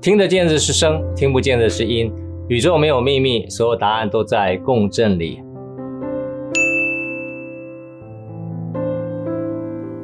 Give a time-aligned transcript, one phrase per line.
[0.00, 2.10] 听得见的是声，听不见的是音。
[2.48, 5.42] 宇宙没有秘密，所有答案都在共振里。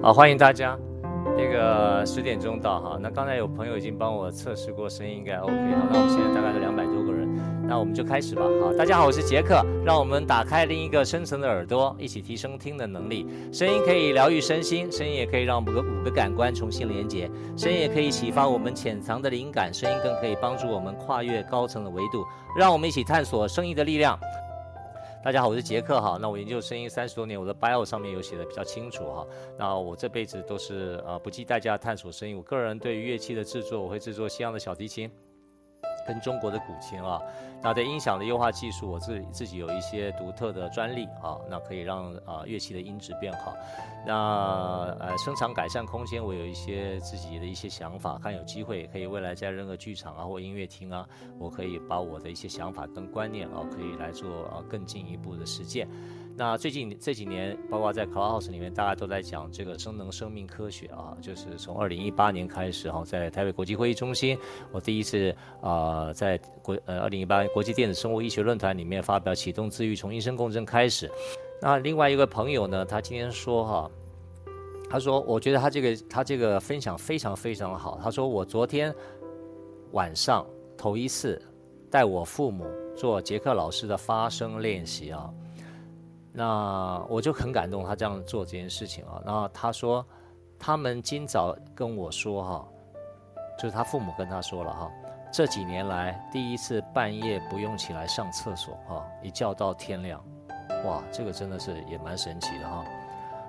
[0.03, 0.79] 好，欢迎大家。
[1.35, 5.51] 那个十点钟到哈，那刚才有朋友已经帮我测试过声音，应该 OK。
[5.55, 7.16] 好，那我们现在大概是两百多个人，
[7.69, 8.43] 那我们就开始吧。
[8.63, 13.27] 好，大家好，我是杰克，让我们打开另一个深层的耳朵，一起提升听的能力。
[13.53, 22.25] 声音可以疗愈身心，声音也可以让我们的五个感官重新连接，声音也可以启发我们潜藏的灵感，声音更可以帮助我们跨越高层的维度。
[22.57, 24.17] 让我们一起探索声音的力量。
[25.25, 26.17] 大家好，我是杰克哈。
[26.23, 29.27] 那我研究声音三十多年，我的 bio 上面有写的比较清楚哈。
[29.59, 32.37] 那我这辈子都是呃不计代价探索声音。
[32.37, 35.11] 我个人对于乐器的制作，我会制作西洋的小提琴。
[36.07, 37.21] 跟中国的古琴啊，
[37.63, 43.55] 那在音响的优化技术，我自自己有一些独特的专利啊，那可以让啊乐器的音质变好。
[44.07, 51.07] 那呃声场改善空间，我有一些自己的一些想法，看有机会可以未来在任何剧场啊或音乐厅啊，
[51.39, 55.89] 我可以把我的一些想法跟观念啊，可以来做啊更进一步的实践。
[56.39, 64.39] 那最近这几年，包括在 Clubhouse 里面，大家都在讲这个生能生命科学啊，就是从二零一八年开始哈，在台北国际会议中心，
[64.71, 71.11] 我第一次啊在国呃二零一八国际电子生物医学论坛里面发表启动自愈从音声共振开始。
[71.63, 73.91] 那另外一个朋友呢，他今天说哈，
[74.91, 77.99] 他说我觉得他这个他这个分享非常非常好。
[78.03, 78.95] 他说我昨天
[79.93, 81.41] 晚上头一次
[81.91, 85.33] 带我父母做杰克老师的发声练习啊。
[86.39, 89.23] 那我就很感动，他这样做这件事情啊。
[89.25, 90.05] 然后他说，
[90.59, 92.69] 他们今早跟我说哈，
[93.59, 94.93] 就是他父母跟他说了哈，
[95.33, 100.23] 这几年来第一次半夜不用起来上厕所哈，一觉到天亮，
[100.85, 102.85] 哇，这个真的是也蛮神奇的哈。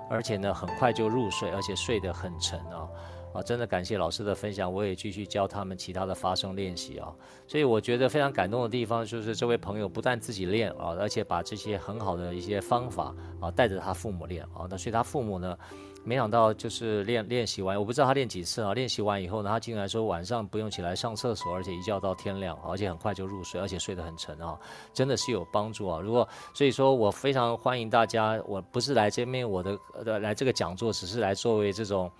[0.08, 2.88] 而且呢，很快就入睡，而且睡得很沉啊。
[3.32, 7.12] 啊，真的感谢老师的分享，我也继续教他们其他的发声练习啊。
[7.46, 14.66] 所以我觉得非常感动的地方，就是这位朋友不但自己练啊，而且把这些很好的一些方法啊带着他父母练啊。
[14.68, 15.56] 那所以他父母呢，
[16.04, 18.74] 没想到就是练练习完，我不知道他练几次啊。
[18.74, 24.58] 练习完以后呢，他竟然说晚上不用起来上厕所，而且一觉到天亮，而且很快就入睡，而且睡得很沉啊，
[24.92, 26.00] 真的是有帮助啊。
[26.00, 32.10] 如果所以说我非常欢迎大家，我不是来这边我的呃来这个讲座，只是来作为这种。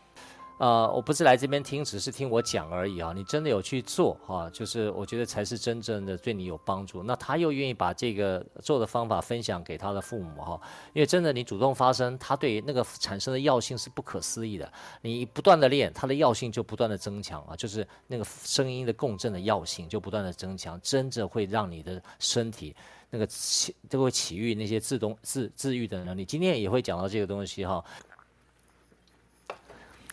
[0.58, 3.12] 呃，我不是来这边听，只是听我讲而已啊。
[3.14, 7.00] 你真的有去做哈、就是我觉得才是真正的对你有帮助。
[7.02, 10.60] 那他又愿意把这个做的方法分享给他的父母哈、
[10.92, 14.72] 因为真的你主动发声，他对那个产生的药性是不可思议的。
[15.00, 22.74] 你不断的练，它的药性就不断的增强啊，就是那个声音的共振的药性就不断的增强，真的会让你的身体
[23.10, 26.24] 那个起都会起育那些自动自自愈的能力。
[26.24, 27.84] 今天也会讲到这个东西哈。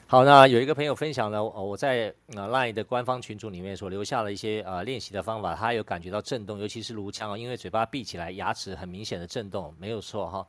[0.07, 10.45] 好，那有一个朋友分享了，我在呃 LINE 的官方群组里面所留下了一些呃练习的方法，他有感觉到震动，尤其是颅腔啊，因为嘴巴闭起来，牙齿很明显的震动，没有错哈。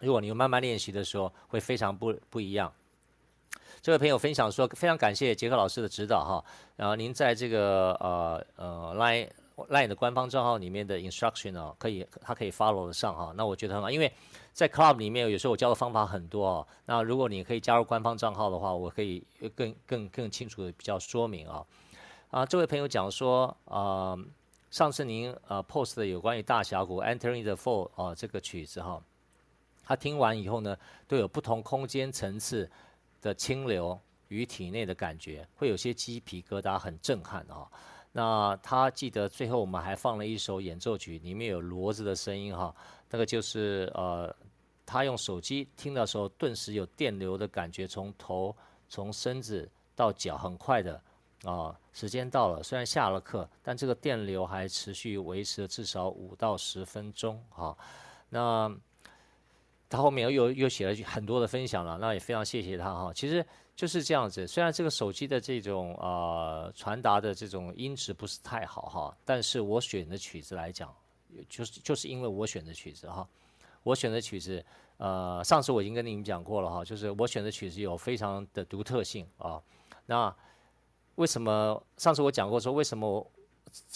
[0.00, 2.72] 如果你慢慢练习的时候，会非常不不一样。
[3.82, 6.42] 这位朋友分享说，非常感谢杰克老师的指导哈，
[6.74, 9.28] 然后您在这个呃呃 LINE
[9.68, 14.10] LINE 的官方账号里面的 instruction 啊，可以他可以 follow 得上哈，那我觉得很好，因为。
[14.52, 16.66] 在 Club 里面，有时候我教的方法很多哦。
[16.86, 19.24] 那如果你可以加入官方账号的话，我可以
[19.54, 21.64] 更更更清楚的比较说明啊。
[22.30, 24.16] 啊，这位朋友讲说，啊，
[24.70, 29.02] 上次您呃 post 的有关于大峡谷 Entering the Fall 啊这个曲子哈，
[29.82, 30.76] 他听完以后呢，
[31.08, 32.70] 都有不同空间层次
[33.22, 37.66] 的清流与体内的感觉，会有些鸡皮疙瘩，很震撼啊。
[38.12, 42.74] 那他记得最后我们还放了一首演奏曲，里面有骡子的声音哈。
[43.10, 44.34] 那个就是呃，
[44.86, 48.56] 他用手机听的时候，顿时有电流的感觉，从头
[48.88, 51.02] 从身子到脚，很快的
[51.44, 57.76] 啊、时间到了，虽然下了课，但这个电流还持续维持了至少五到十分钟啊。
[58.28, 58.70] 那
[59.88, 63.12] 他后面又又又写了很多的分享了，那也非常谢谢他哈。
[63.12, 70.94] 其实就是这样子，虽然这个手机的这种呃传达的这种音质不是太好哈，但是我选的曲子来讲。
[71.48, 73.26] 就是就是因为我选的曲子哈，
[73.82, 74.64] 我选的曲子，
[74.98, 79.60] 呃，上次我已经跟你们讲过了哈，就是我选的曲子有非常的独特性啊。
[80.06, 80.34] 那
[81.16, 83.32] 为什么上次我讲过说为什么我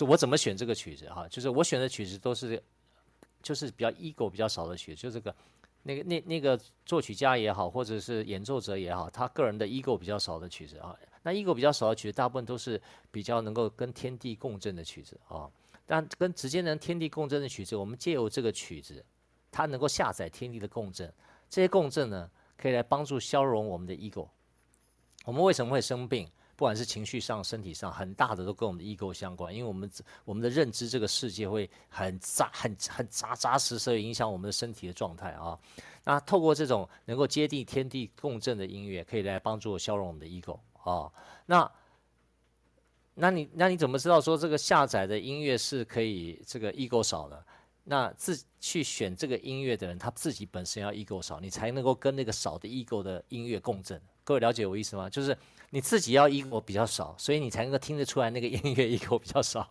[0.09, 1.27] 我怎么选这个曲子哈？
[1.29, 2.63] 就是我选的曲子都是
[3.43, 5.35] 就是比较 ego 比较少的曲子，就这个
[5.83, 10.97] 那个那那个作曲家也好，或者是演奏者也好，他个人的 ego 比较少的曲子啊。
[11.23, 12.81] 那 ego 比较少的曲子，大部分都是
[13.11, 15.51] 比较能够跟天地共振的曲子啊。
[15.87, 19.05] 但跟直接能天地共振的曲子，我们借由这个曲子，
[19.51, 21.13] 它能够下载天地的共振。
[21.51, 24.29] 这些共振呢，可以来帮助消融我们的 ego。
[25.25, 26.29] 我们为什么会生病？
[26.57, 29.53] 不管是情绪上、身体上，很大的都跟我们的 ego 相关。
[29.53, 29.91] 因为我们
[30.25, 35.59] 我们的认知这个世界会很扎、很很扎扎实实的影响我们的身体的状态啊。
[36.05, 41.11] 那透过这种能够接地天地共振的音乐，可以来帮助我消融我们的 ego 啊。
[41.47, 41.69] 那
[43.15, 47.45] 那你那你怎么知道说这个下载的音乐是可以这个 ego 少的？
[47.87, 54.01] 那自去选这个音乐的人，他自己本身要 ego 少，你才能够跟那个少的 ego 的音乐共振。
[54.25, 55.09] 各位了解我意思吗？
[55.11, 55.37] 就是
[55.69, 59.71] 你自己要 ego 比较少，所以你才能够听得出来那个音乐 ego 比较少。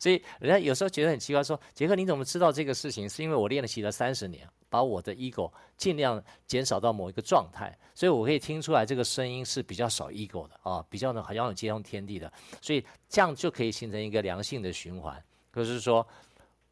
[0.00, 3.06] 所以人家有时候觉得很奇怪，说杰克你怎么知道这个事情？
[3.06, 12.32] 是因为我练了习了三十年，把我的 ego 尽量减少到某一个状态，所以我可以听出来这个声音是比较少 ego 的啊，比较呢好像有接通天地的，
[12.62, 15.22] 所以这样就可以形成一个良性的循环。
[15.52, 16.06] 就是说。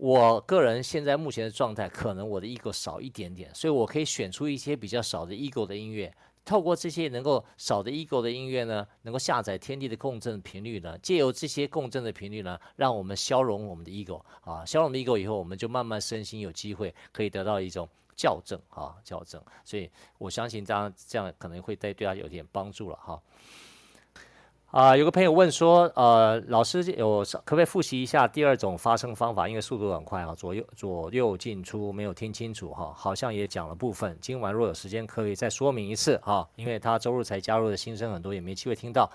[0.00, 6.14] 我个人现在目前的状态，可能我的 ego 少一点点，所以我可以选出一些比较少的 ego 的音乐，
[6.48, 17.86] 透过这些能够少的 ego 的音乐呢，能够下载天地的共振频率呢，借由这些共振的频率呢，让我们消融我们的 ego 啊，消融的 ego 以后，我们就慢慢身心有机会可以得到一种
[18.16, 23.20] 校正啊，校正，所以我相信这样这样可能会对对他有点帮助了哈。
[24.70, 29.48] 啊、有个朋友问说，呃，老师有可不可以复习一下第二种发声方法？
[29.48, 34.14] 因为速度很快啊，左右左右进出没有听清楚哈，好像也讲了部分。
[34.20, 39.10] 今晚若有时间，可以再说明一次哈，因为他周日才加入的新生很多，也没机会听到。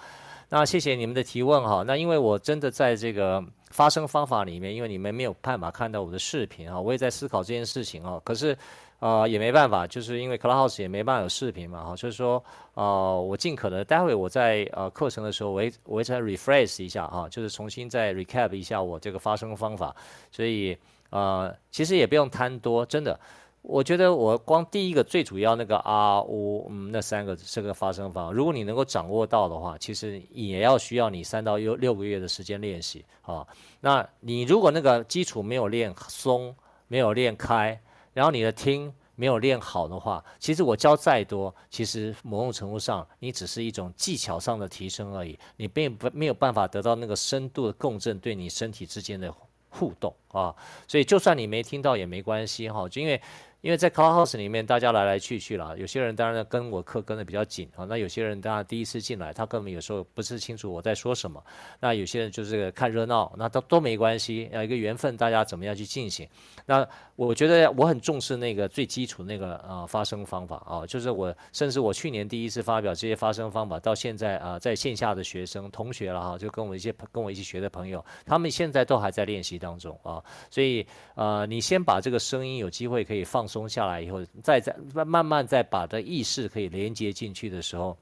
[0.49, 1.83] 那谢谢你们的提问哈。
[1.85, 8.19] 那因为我真的在这个发声方法里面，因为你们没有办法看到我的视频啊，我也在思考这件事情啊。
[8.23, 8.57] 可是。
[9.03, 12.41] 啊、呃，也没办法，就是因为 Clubhouse 也没办法有视频嘛，哈，就是说，
[12.73, 19.93] 呃，我尽可能，待会我在呃课程的时候，我会我会再 rephrase 一下哈，就是重新再 recap 一下我这个发声方法，
[20.31, 20.77] 所以
[21.09, 23.19] 呃，其实也不用贪多，真的，
[23.61, 33.45] 我觉得我光第一个最主要那个啊呜嗯那三个这个发声方法，如果你能够掌握到的话，其实也要需要你三到六六个月的时间练习啊。
[33.81, 36.55] 那你如果那个基础没有练松，
[36.87, 37.77] 没有练开。
[38.13, 49.33] 然后你的听没有练好的话，其实我教再多，其实某种程度上你只是一种技巧上的提升而已，你并不没有办法得到那个深度的共振对你身体之间的
[49.69, 50.55] 互动啊。
[50.87, 53.21] 所以就算你没听到也没关系哈，就因为。
[53.63, 61.41] 因为在 Clubhouse 里面，大家来来去去了，有些人当然跟我课跟的比较紧啊，那有些人当然第一次进来，他根本有时候不是清楚我在说什么，
[61.79, 66.27] 那有些人就是看热闹，那都都没关系，要一个缘分，大家怎么样去进行？
[66.65, 80.21] 那我觉得我很重视那个最基础那个啊发声方法啊，就是我甚至我去年第一次发表这些发声方法，到现在啊在线下的学生同学了哈，就跟我一些跟我一起学的朋友，他们现在都还在练习当中啊，
[80.51, 83.47] 所以呃你先把这个声音有机会可以放。
[83.53, 87.95] 松下来以后，再再慢慢再把这意识可以连接进去的时候，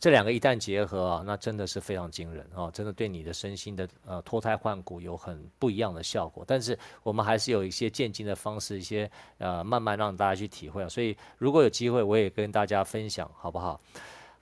[0.00, 2.68] 这两个一旦结合啊，那真的是非常惊人啊！
[2.72, 6.44] 真的对你的身心的呃脱胎换骨有很不一样的效果。
[6.44, 9.08] 但是我们还是有一些渐进的方式，一些
[9.38, 10.88] 呃慢慢让大家去体会啊。
[10.88, 13.80] 所以如果有机会，我也跟大家分享，好不好？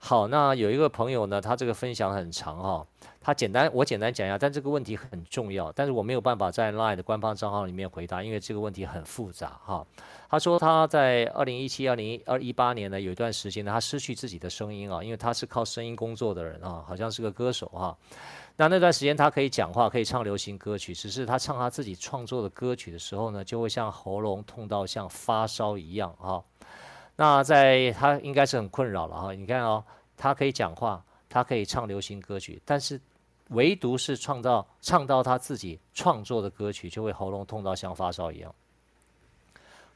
[0.06, 2.86] 好，那有一个朋友呢，他这个分享很长哈，
[3.22, 9.82] 他简单我简单讲一下，但这个问题很重要，但是我没有办法在 LINE 的官方账号里面回答，因为这个问题很复杂哈。
[10.28, 17.96] 他说他在二零一七、二零二一八年呢，有一段时间呢，他失去自己的声音啊，因为他是靠声音工作的人啊，好像是个歌手哈。
[18.56, 26.44] 那那段时间他可以讲话，可以唱流行歌曲，只是他唱他自己创作的歌曲的时候呢，就会像喉咙痛到像发烧一样哈。
[27.16, 29.84] 那在他应该是很困扰了哈，你看哦，
[30.16, 33.00] 他可以讲话，他可以唱流行歌曲，但是
[33.50, 38.54] 唯独是创造唱到他自己创作的歌曲，就会喉咙痛到像发烧一样。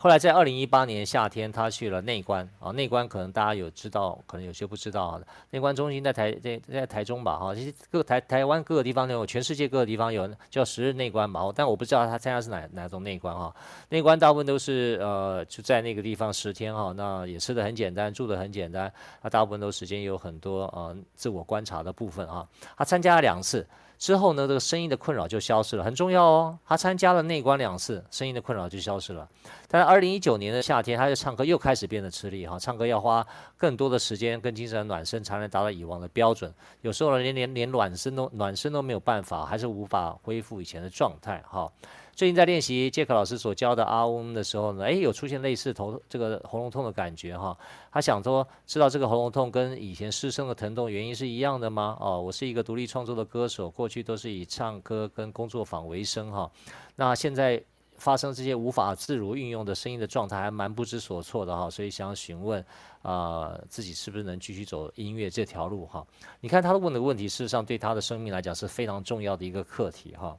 [0.01, 5.21] 后来在二零一八年夏天，他去了内观啊，内观可能大家有知道，可能有些不知道啊。
[5.51, 13.53] 内观中心在台在在台中吧，哈，其实各台台湾各个地方都有，全世界各个地方有叫十日内观嘛，但我不知道他参加是哪哪种内观哈。
[13.89, 22.47] 内观大部分都是呃就在那个地方十天哈，那也吃的很简单，住的很简单，他大部分都时间有很多呃自我观察的部分啊。
[22.77, 23.67] 他参加了两次。
[23.99, 26.59] 之后呢，这个声音的困扰就消失了，很重要哦。
[26.65, 29.29] 他参加了内观两次，声音的困扰就消失了。
[29.67, 33.27] 但是二零一九年的夏天，他的唱歌又开始变得吃力哈，唱歌要花
[33.57, 36.53] 更多的时间跟精神的暖身，才能达到以往的标准。
[36.83, 41.71] 有时候连连连暖身都暖身都没有办法，还是无法恢复以前的状态哈。
[42.19, 47.57] 最近在练习杰克老师所教的阿翁的时候呢，诶，有出现类似头这个喉咙痛的感觉哈。
[47.93, 51.97] 他想说，知道这个喉咙痛跟以前失声的疼痛原因是一样的吗？
[52.01, 56.51] 哦，我是一个独立创作的歌手，过去都是以唱歌跟工作坊为生哈。
[56.97, 57.63] 那现在
[57.99, 62.65] 发生这些无法自如运用的声音的状态，还蛮不知所措的哈，所以想询问
[63.03, 66.05] 啊、自己是不是能继续走音乐这条路哈？
[66.41, 70.37] 你看他问的问题，事实上对他的生命来讲是非常重要的一个课题哈。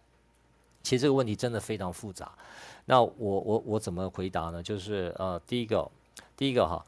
[0.81, 2.31] 其实这个问题真的非常复杂，
[2.86, 4.63] 那我我我怎么回答呢？
[4.63, 5.89] 就是呃，第一个，
[6.36, 6.83] 第一个哈。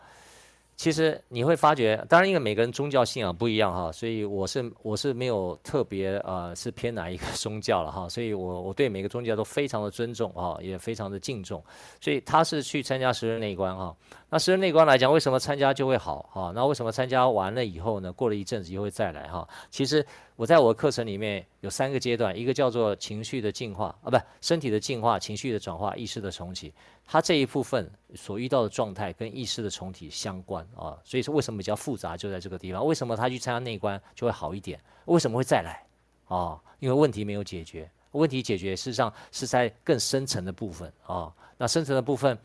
[0.78, 11.64] 其实你会发觉，当然因为每个人宗教信仰不一样哈，所以我是我是没有特别呃是偏哪一个 宗教了哈，所以我我对每个宗教都非常的尊重啊，也非常的敬重。
[12.00, 13.96] 所以他是去参加十日内观哈，
[14.28, 16.52] 那十日内观来讲，为什么参加就会好哈？
[16.56, 18.12] 那为什么参加完了以后呢？
[18.12, 19.48] 过了一阵子又会再来哈？
[19.70, 20.04] 其实。
[20.42, 26.74] 我在我的课程里面有三个阶段，一个叫做情绪的进化啊，不，身体的进化、情绪的转化、意识的重启。
[27.06, 32.84] 它这一部分所遇到的状态跟意识的重启相关啊，所以说为什么比较复杂就在这个地方？
[32.84, 34.82] 为什么他去参加内观就会好一点？
[35.06, 35.86] 为什么会再来
[36.26, 36.60] 啊？
[36.80, 41.32] 因为问题没有解决，问题解决事实上是在更深层的部分啊。
[41.56, 42.36] 那深层的部分。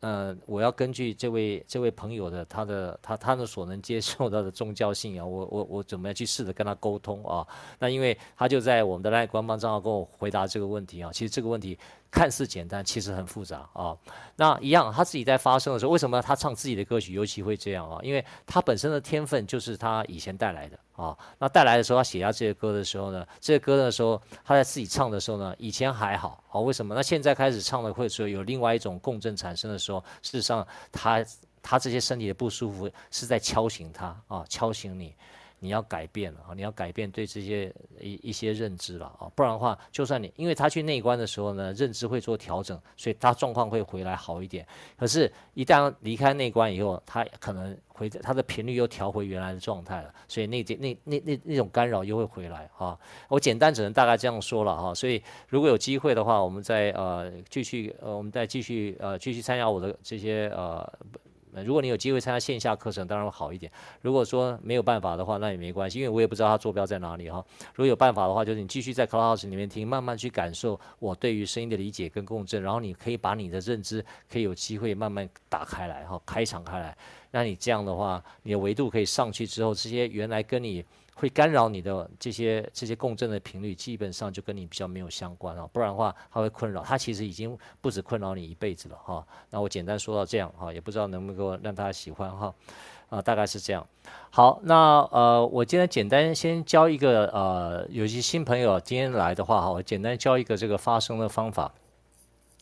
[0.00, 7.46] 呃，我要根据这位这位朋友的他的他他的所能接受到的宗教信仰，我我我怎么样去试着跟他沟通啊？
[7.78, 11.10] 那因为他就在我们的那官方账号跟我回答这个问题啊。
[11.12, 11.78] 其实这个问题
[12.10, 13.96] 看似简单，其实很复杂啊。
[14.36, 17.98] 那一样，他自己在发声的时候，为什么他唱自己的歌曲尤其会这样啊？
[18.02, 20.78] 因为他本身的天分就是他以前带来的。
[20.98, 26.92] 啊，那带来的时候，他写下这些歌的时候呢，这些歌的时候，他在自己唱的时候呢，以前还好，啊，为什么？
[26.92, 31.24] 那现在开始唱的会说有另外一种共振产生的时候，事实上他
[31.62, 35.14] 他这些身体的不舒服是在敲醒他啊，敲醒你。
[35.60, 36.54] 你要改变了啊！
[36.54, 39.30] 你要改变对这些一一些认知了啊！
[39.34, 44.66] 不然的话，就算你因为他去内观的时候呢，认知会做调整，所以他状况会回来好一点。
[44.96, 52.96] 可是，一旦离开内观以后，他可能回他的频率又调回原来的状态了，所以那那那那那种干扰又会回来啊！
[53.28, 54.94] 我简单只能大概这样说了哈。
[54.94, 60.88] 所以，如果有机会的话，我们再呃继续呃我们再继续呃继续参加我的这些呃。
[61.64, 63.70] 如果你有机会参加线下课程，当然会好一点。
[64.00, 67.44] 如果说没有办法的话，那也没关系，因为我也不知道它坐标在哪里哈。
[67.74, 76.96] 如果有办法的话，就是你继续在 Clubhouse 里面听，慢慢去感受我对于声音的理解跟共振，然后你可以把你的认知可以有机会慢慢打开来哈，开敞开来。
[77.30, 80.84] 那你这样的话，你的维度可以上去之后，这些原来跟你。
[81.18, 86.80] 会干扰你的这些这些共振的频率，基本上就跟你比较没有相关啊，不然的话，它会困扰。
[86.84, 89.26] 它其实已经不止困扰你一辈子了哈。
[89.50, 92.54] 那我简单说到这样哈，也不知道能不能够让大家喜欢哈。
[93.08, 93.84] 啊，大概是这样。
[94.30, 101.72] 好，那呃，我今天简单先教一个呃，有些新朋友今天来的话哈，我简单教一个这个发声的方法，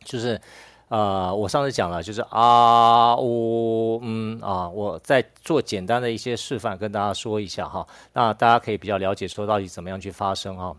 [0.02, 0.40] 就是。
[0.88, 7.84] 呃，我上次讲了，就是啊呜嗯啊，我再做简单的一些示范，跟大家说一下哈。
[8.12, 10.76] 那大家可以比较了解说到底怎么样去发声哈。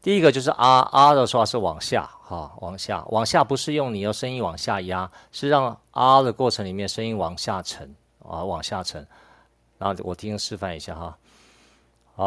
[0.00, 9.04] 第一个就是啊啊的说话是往下哈，往下往下不是用你的声音往下压，是让啊的过程里面声音往下沉啊，往下沉。
[9.78, 11.18] 然后我听示范一下哈，
[12.24, 12.26] 啊。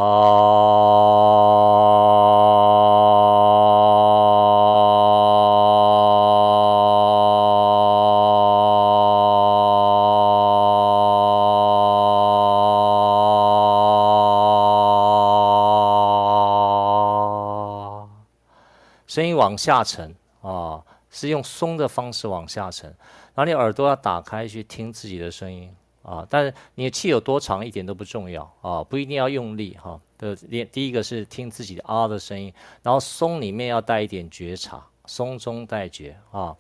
[19.59, 22.89] 下沉啊，是用松的方式往下沉，
[23.35, 25.69] 然后你耳朵要打开去听自己的声音
[26.01, 26.25] 啊。
[26.29, 29.99] 但是你的气有多长一点都不重要啊，不一定要用力哈。
[30.17, 30.37] 的、啊，
[30.71, 36.55] 第一个是听自己的啊的声音，然后松里面要带一点觉察，松中带觉啊。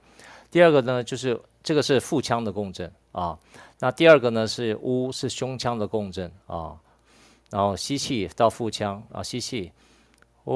[0.51, 3.39] 第二个呢，就是这个是腹腔的共振啊。
[3.79, 6.75] 那第二个呢是呜，是胸腔的共振啊。
[7.49, 9.71] 然后吸气到腹腔啊，吸气。
[10.51, 10.55] 哦，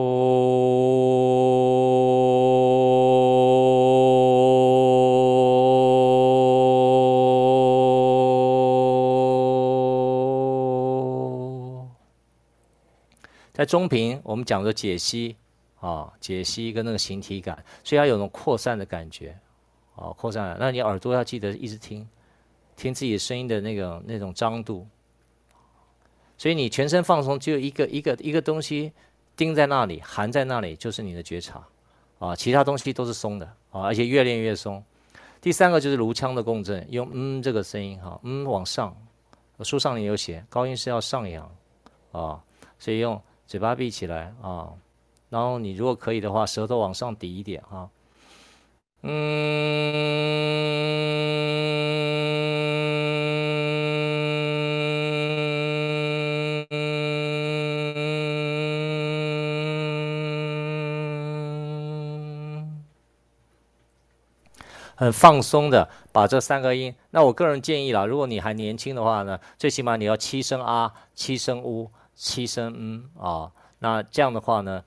[13.53, 15.35] 在中频，我们讲的解析
[15.79, 19.37] 啊，解析跟那个形体感，所以要有种扩散的感觉
[19.95, 20.57] 啊，扩散。
[20.59, 22.09] 那你耳朵要记得一直听，
[22.75, 24.87] 听自己声音的那个那种张度。
[26.35, 28.91] 所以你全身放松，只有一个一个一个东西。
[29.35, 31.65] 钉在那里，含在那里，就是你的觉察，
[32.19, 34.83] 啊，其他东西都是松的，啊，而且越练越松。
[35.41, 38.95] 第三个就是颅腔的共振，用嗯这个声音，哈，嗯往上，
[39.61, 41.43] 书上也有写，高音是要上扬，
[42.11, 42.41] 啊，
[42.79, 44.69] 所以用嘴巴闭起来，啊，
[45.29, 47.89] 然后你如果可以的话，舌头往上抵一点，哈，
[49.01, 49.83] 嗯。
[64.95, 66.93] 很放松的把这三个音。
[67.11, 73.51] 那我个人建议啦，如果你还年轻的话呢，最起码你要七声啊，七声呜，七声嗯啊。
[73.79, 74.83] 那这样的话呢，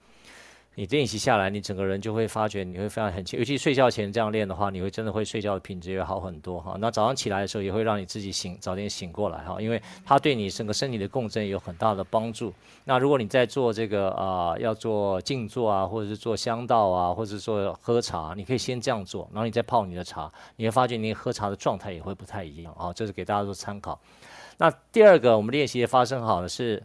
[0.78, 6.76] 你练习下来，你整个人就会发觉你会非常很轻，尤其睡觉前这样练的话，你会真的会睡觉的品质也好很多哈。
[6.78, 12.52] 那早上起来的时候也会让你自己醒，早点醒过来哈，因为它对你整个身体的共振有很大的帮助。
[12.84, 22.92] 那如果你在做这个啊、要做静坐啊，或者是做香道啊，或者是做喝茶，你可以先这样做，然后你再泡你的茶，你会发觉你喝茶的状态也会不太一样啊。
[22.92, 23.98] 这是给大家做参考。
[24.58, 26.82] 那第二个我们练习的发生好的是。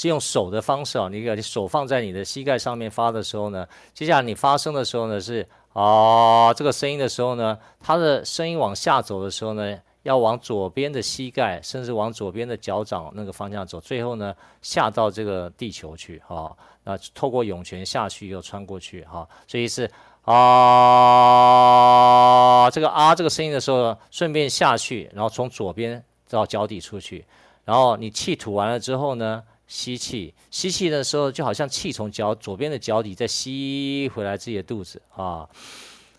[0.00, 16.50] 是用手的方式啊，你你手放在你的膝盖上面发的时候呢，接下来你发声的时候呢是啊，这个声音的时候呢，它的声音往下走的时候呢，要往左边的膝盖，甚至往左边的脚掌那个方向走，最后呢下到这个地球去哈，
[16.84, 19.86] 那透过涌泉下去又穿过去哈，所以是
[20.24, 20.30] 啊，
[22.70, 27.22] 这个啊这个声音的时候，顺便下去，然后从左边到脚底出去，
[27.66, 29.42] 然后你气吐完了之后呢。
[29.70, 35.48] 吸气，吸气的时候就好像气从脚左边的脚底再吸回来自己的肚子啊，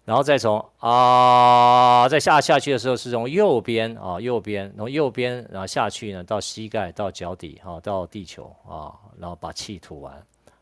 [0.05, 10.13] 然后再从啊再下下去的时候是从右边啊右边，从右边然后下去呢到膝盖到脚底啊到地球啊，然后把气吐完，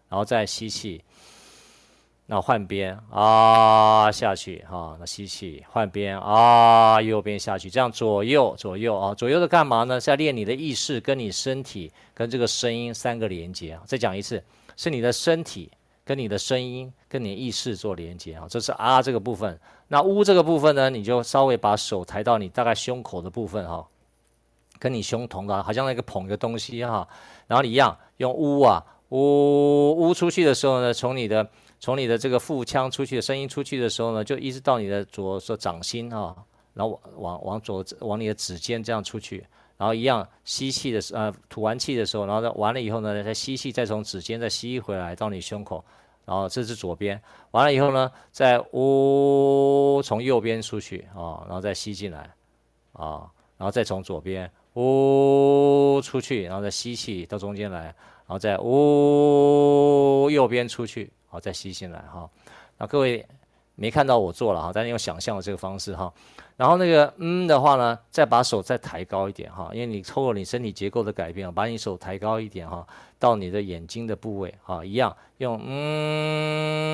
[0.10, 1.04] 然后再吸气。
[2.32, 10.00] 那换边啊下去哈，那吸气换边啊右边下去，这样左右左右啊左右的干嘛呢？
[10.00, 13.82] 是要练你的意识跟你身体跟这个声音三个连接啊。
[13.84, 14.44] 再讲一次，
[14.78, 15.72] 是你的身体
[16.06, 18.46] 跟你的声音跟你意识做连接啊。
[18.48, 19.60] 这是啊这个部分。
[19.88, 23.84] 那呜这个部分呢，你就稍微把手抬到你大概胸口的部分哈，
[24.78, 27.08] 跟你胸同的，好像那个捧一个东西哈。
[27.48, 31.50] 然后你一样用呜啊呜呜出去的时候呢，从你的。
[31.80, 36.36] 从你的这个腹腔出去的声音出去的时候呢，就一直到你的左手掌心啊，
[36.74, 39.46] 然后往往往左往你的指尖这样出去，
[39.78, 45.84] 然后一样吸气的时，呃，吐完气的时候，然后再完了以后呢，再吸气，再从指尖再吸回来到你胸口，
[46.26, 52.30] 然后这是左边，完了以后呢，再呜从右边出去啊，然后再吸进来
[52.92, 57.96] 啊，然后再从左边呜出去，然后再吸气到中间来，然
[58.28, 61.10] 后再呜右边出去。
[61.30, 62.30] 好，再吸进来哈。
[62.78, 63.26] 那各位
[63.76, 66.12] 没看到我做了哈，但是用想象的这个方式哈。
[66.58, 72.86] 然后那个嗯的话呢，再把手再抬高一点哈，因为你透过你身体结构的改变，把你手抬高一点哈，
[73.18, 76.88] 到你的眼睛的部位哈，一样用嗯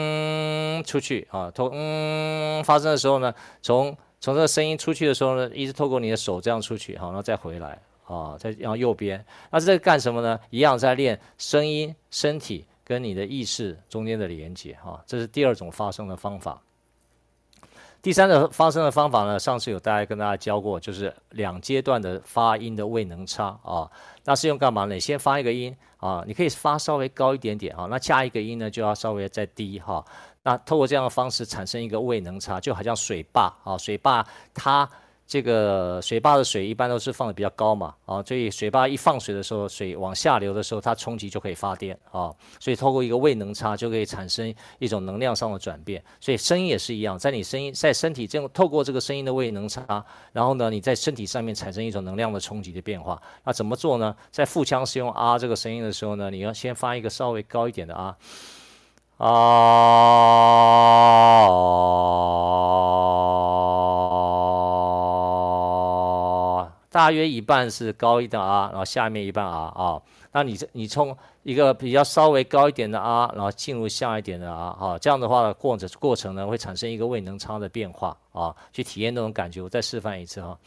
[0.84, 10.39] 出去啊，透嗯发声的时候呢，从从这个声音出去的时候呢，一直透过你的手这样出去哈，然后再回来啊，再然后右边，那这个干什么呢？
[10.52, 12.65] 一样在练声音、身体。
[12.86, 16.62] 跟你的意识中间的连接，哈，这是第二种发声的方法。
[18.02, 23.89] 第三个发声的方法呢，上次有大家跟大家教过，就是两阶段的发音的位能差啊。
[24.24, 24.93] 那是用干嘛呢？
[24.93, 30.06] 你先发一个音啊，你可以发稍微高一点点啊，那下一个音呢就要稍微再低哈。
[30.43, 34.88] 那透过这样的方式产生一个位能差，就好像水坝啊，水坝它。
[35.27, 46.03] 这个水坝的水一般都是放的比较高嘛，啊，所以水坝一放水的时候，水往下流的时候，它冲击就可以发电啊，所以透过一个位能差就可以产生一种能量上的转变。
[46.19, 53.19] 所以声音也是一样，在你声音在身体这样透过这个声音的位能差，然后呢，你在身体上面产生一种能量的冲击的变化。
[53.43, 54.15] 那怎么做呢？
[54.29, 58.15] 在腹腔使用啊这个声音的时候呢，你要先发一个稍微高一点的啊
[59.17, 59.25] 啊。
[66.95, 79.62] 大约一半是高一的 R，，然后下面一半啊啊，那你你从一个比较稍微高一点的 R，，然后进入下一点的 R 啊，这样的话的过程过程呢会产生一个位能差的变化啊，去体验那种感觉。
[79.62, 80.58] 我再示范一次哈，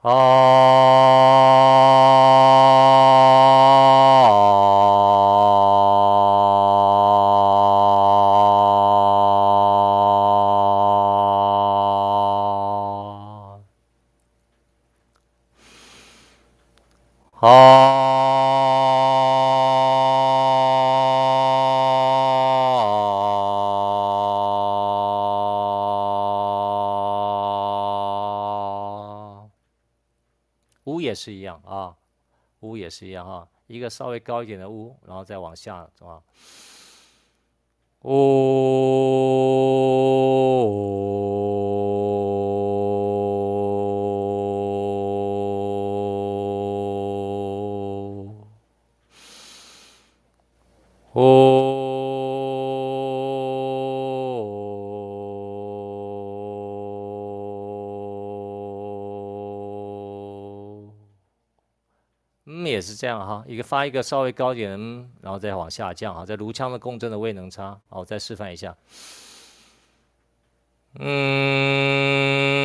[0.00, 0.88] 啊。
[31.14, 31.96] 是一样啊，
[32.60, 36.20] 呜也是一样哈，一个稍微高一点的屋，然后再往下走啊，
[62.68, 64.70] 也是这样哈，一个发一个稍微高一点，
[65.20, 68.76] 然后再往下降哈，在颅腔的共振的位能差，好，我再示范一下，
[70.98, 72.57] 嗯。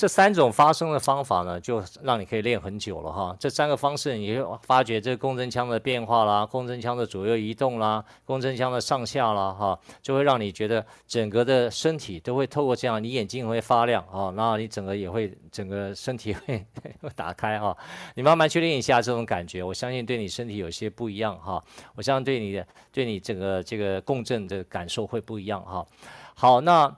[0.00, 3.36] 这三种发声的方法呢，就让你可以练很久了哈。
[3.38, 16.64] 这三个方式，你会发觉这共振腔的变化啦，共振腔的左右移动啦，共振腔的上下啦，哈，就会让你觉得整个的身体都会透过这样，你眼睛会发亮啊，然后你整个也会整个身体会
[17.14, 17.76] 打开哈。
[18.14, 21.62] 你慢慢去练一下这种感觉，我相信对你身体有些不一样哈。
[21.94, 25.86] 我相信对你的对你整个这个共振的感受会不一样哈。
[26.34, 26.90] 好，那。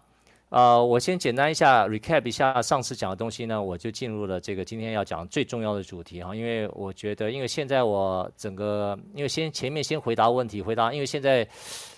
[0.53, 11.49] 呃，我先简单一下 recap 一下上次讲的东西呢，我就进入了这个今天要讲最重要的主题哈，因为我觉得，因为现在我整个，因为先前面先回答问题，回答，因为现在，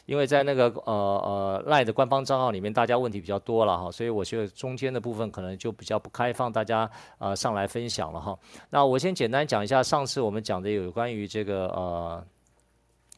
[0.06, 6.88] 因为在那个呃呃 LINE 的官方账号里面，大家问题比较多了哈，所以我觉得中间的部分可能就比较不开放，大家
[7.18, 8.38] 呃上来分享了哈。
[8.70, 12.24] 那我先简单讲一下上次我们讲的有关于这个呃。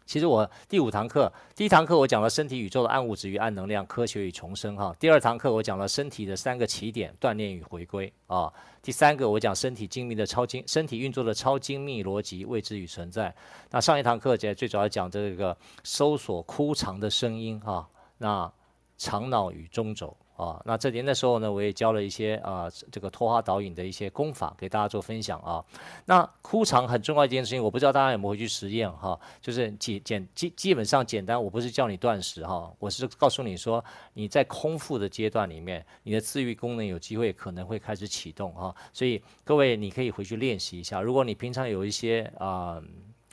[0.06, 4.94] 其实我第五堂课，第一堂课我讲了身体宇宙的暗物质与暗能量，科学与重生哈。
[5.00, 8.50] 第二堂课我讲了身体的三个起点，锻炼与回归啊。
[8.80, 13.34] 第三个我讲身体精密的超精，身体运作的超精密逻辑，未知与存在。
[13.70, 17.88] 那上一堂课讲最主要讲这个搜索枯肠的声音哈。
[18.18, 18.50] 那
[18.96, 20.16] 长脑与中轴。
[20.37, 25.64] 啊，那这年的时候呢，我也教了一些啊，这个脱花导引的一些功法给大家做分享啊。
[26.05, 42.83] 那枯肠很重要一件事情，我不知道大家有没有去实验哈、就是简简基基本上简单，我不是叫你断食哈、我是告诉你说你在空腹的阶段里面，你的自愈功能有机会可能会开始启动哈、所以各位你可以回去练习一下，如果你平常有一些啊。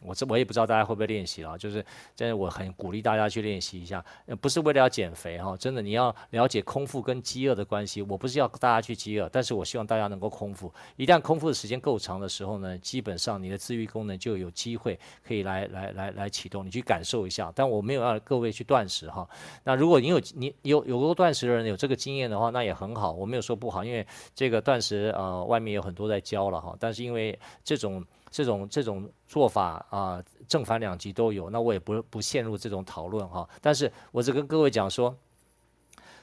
[0.06, 1.86] 我这我也不知道大家会不会练习了，就是
[2.16, 4.04] 真的我很鼓励大家去练习一下，
[4.42, 8.02] 不是为了要减肥哈，真的你要了解空腹跟饥饿的关系。
[8.02, 10.72] 我不是要大家去饥饿，但是我希望大家能够空腹。
[10.96, 17.52] 一旦空腹的时间够长的时候呢，基本上你的自愈功能就有机会可以来来来来启动，你去感受一下。
[17.56, 19.28] 但我没有让各位去断食哈。
[19.63, 26.76] 那如果你有你有有过断食的人有这个经验的话，那也很好，我没有说不好，因为这个断食呃外面有很多在教了哈。
[26.80, 28.04] 但是因为这种。
[28.34, 33.48] 这种这种做法啊，正反两极都有，那我也不不陷入这种讨论哈。
[33.62, 35.15] 但是我只跟各位讲说，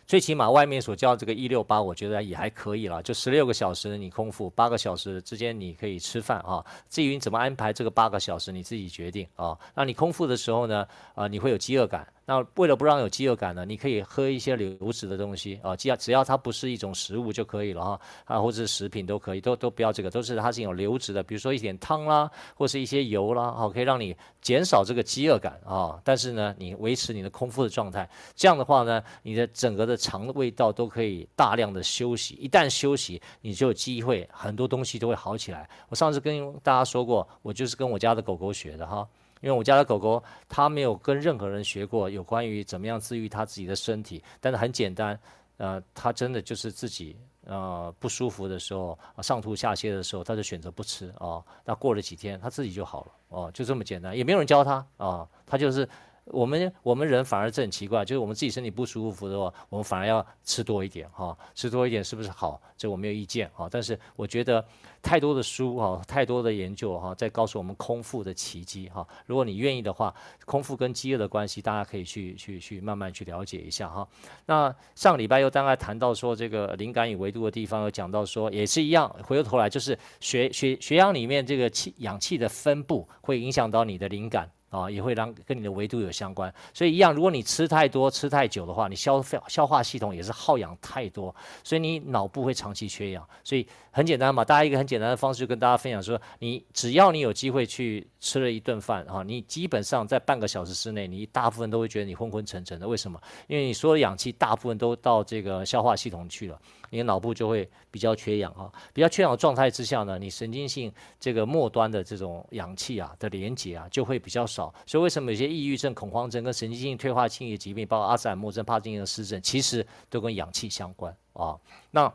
[0.04, 3.00] 最起码外面所教这个一六八，我觉得也还可以了。
[3.00, 6.66] 就十六个小时你空腹，八个小时之间你可以吃饭啊。
[6.88, 9.56] 至于你怎么安排这个八个小时，你自己决定啊。
[9.76, 12.04] 那你空腹的时候呢，啊，你会有饥饿感。
[12.30, 26.00] 那为了不让有饥饿感呢，你可以喝一些流质的东西啊，只要只要它不是一种食物就可以了哈，啊或者是食品都可以，都都不要这个，都是它是有流质的，比如说一点汤啦，或是一些油啦，好，可以让你减少这个饥饿感啊。
[26.04, 35.68] 但是呢，你维持你的空腹的状态，这样的话呢，你的整个的肠的味道都可以大量的休息，一旦休息，你就有机会很多东西都会好起来。
[35.88, 39.04] 我上次跟大家说过，我就是跟我家的狗狗学的哈。
[39.40, 45.18] 因为我家的狗狗，它没有跟任何人学过有关于怎么样治愈它自己的身体，但是很简单，
[45.56, 51.44] 呃，它真的就是自己呃不舒服的时候，上吐下泻的时候，它就选择不吃啊、哦。
[51.64, 55.88] 那过了几天，它自己就好了哦，就这么简单，也没有人教它啊、它就是。
[56.32, 62.60] 我们我们人反而这很奇怪，就是我们自己身体不舒服的话，我们反而要吃多一点哈，吃多一点是不是好？
[62.76, 64.64] 这我没有意见哈，但是我觉得
[65.02, 69.06] 太多的书哈，太多的研究哈，在告诉我们空腹的奇迹哈。
[69.26, 70.14] 如果你愿意的话，
[70.46, 74.06] 空腹跟饥饿的关系，大家可以去去去慢慢去了解一下哈。
[74.46, 84.50] 那上礼拜又大概谈到说这个灵感与维度的地方，有讲到说也是一样，回过头来就是血血血氧里面这个气氧气的分布会影响到你的灵感。
[84.70, 93.28] 啊，也会让跟你的维度有相关，所以一样，如果你吃太多、吃太久的话，你消费消化系统也是耗氧太多，所以你脑部会长期缺氧。
[93.42, 102.86] 所以很简单嘛，大家一个很简单的方式就跟大家分享说，你只要你有机会去吃了一顿饭啊，你基本上在半个小时之内，你大部分都会觉得你昏昏沉沉的。
[102.86, 103.20] 为什么？
[103.48, 106.56] 因为你所有氧气大部分都到这个消化系统去了。
[106.90, 121.56] 你的脑部就会比较缺氧啊，比较缺氧的状态之下呢，你神经性这个末端的这种氧气啊的连接啊就会比较少，所以为什么有些抑郁症、恐慌症跟神经性退化性的疾病，包括阿兹海默症、帕金森氏症，其实都跟氧气相关啊。
[121.90, 122.12] 那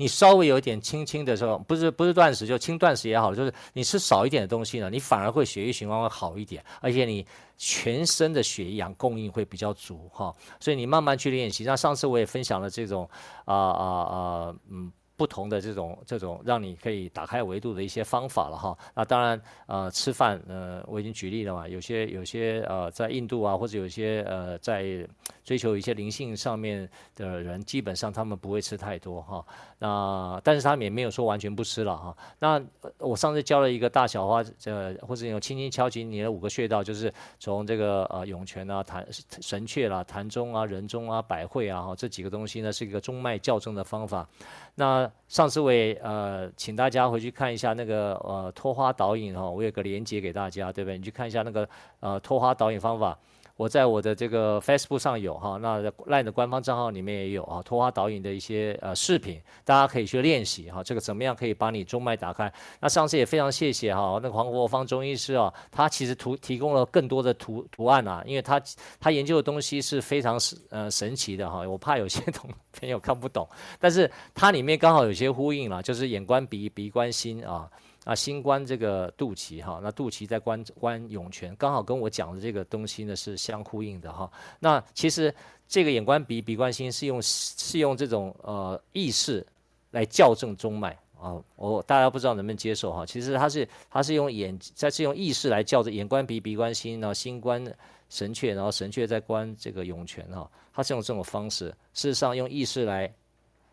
[0.00, 7.26] 你稍微有一点轻轻的时候，不是不是断食，就轻断食也好，就是你吃少一点的东西呢，你反而会血液循环会好一点，而且你
[7.58, 10.34] 全身的血氧供应会比较足哈。
[10.58, 11.64] 所以你慢慢去练习。
[11.64, 13.06] 那上次我也分享了这种
[13.44, 14.90] 啊啊啊嗯。
[15.20, 25.06] 不同的这种这种让你可以打开维度的一些方法了哈，那当然呃吃饭呃我已经举例了嘛，有些有些呃在印度啊或者有些呃在
[25.44, 29.44] 追求一些灵性上面的人，基本上他们不会吃太多哈，
[29.80, 32.16] 那但是他们也没有说完全不吃了哈。
[32.38, 32.62] 那
[32.98, 39.04] 我上次教了一个大小花呃或者有轻轻敲击你的五个穴道，就是从这个呃涌泉啊膻
[39.40, 44.28] 神阙啦膻中啊人中啊百会啊哈这几个东西呢是一个中脉校正的方法。
[44.74, 50.98] 那上次我也呃，请大家回去看一下那个呃托花导引哈，我有个连接给大家，对不对？
[50.98, 51.68] 你去看一下那个
[52.00, 53.18] 呃托花导引方法。
[53.60, 60.82] 我在我的这个 Facebook 上有哈，那 LINE 的官方账号里面也有啊，托花导引的一些呃视频，大家可以去练习哈。
[60.82, 62.50] 这个怎么样可以把你中脉打开？
[62.80, 68.58] 那上次也非常谢谢哈，那个黄国芳中医师啊，他其实图提供了更多的图图案啊，因为他
[68.98, 72.48] 他研究的东西是非常呃神奇的哈，我怕有些同
[72.80, 73.46] 朋友看不懂，
[73.78, 77.68] 但是它里面刚好有些呼应了，就是眼观鼻，鼻观心啊。
[78.04, 84.30] 啊，心观这个肚脐哈，那肚脐在观观涌泉，刚好跟我讲的这个东西呢是相呼应的哈。
[84.58, 85.32] 那其实
[85.68, 89.46] 这个眼观鼻，鼻观心是用是用这种呃意识
[89.90, 91.36] 来校正中脉啊。
[91.56, 93.04] 我大家不知道能不能接受哈？
[93.04, 97.62] 其实它是它是用眼，它是用意识来校正眼观鼻，鼻观心，然后心观
[98.08, 100.50] 神阙，然后神阙在观这个涌泉哈。
[100.72, 103.12] 它是用这种方式，事实上用意识来。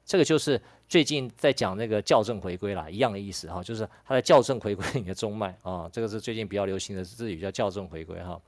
[0.08, 8.40] 这个就是最近在讲那个校正回归啦，一样的意思哈，就是它在校正回归你的中脉啊，这个是最近比较流行的日语叫校正回归哈。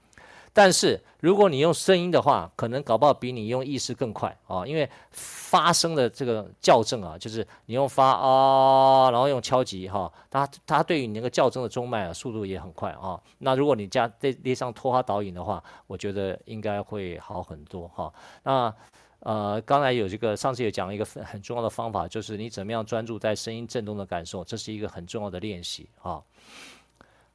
[0.54, 13.20] 但是如果你用声音的话，可能搞不好比你用意识更快啊，因为发声的这个校正啊，就是你用发啊，然后用敲击哈，它它对于你那个校正的中脉啊，速度也很快啊。
[13.40, 18.14] 那如果你加再列上托花导引的话，我觉得应该会好很多哈。
[18.44, 18.74] 那。
[19.20, 26.22] 呃，刚才有这个，上次也讲了一个很重要的方法，就是你怎么样专注在声音震动的感受，这是一个很重要的练习啊。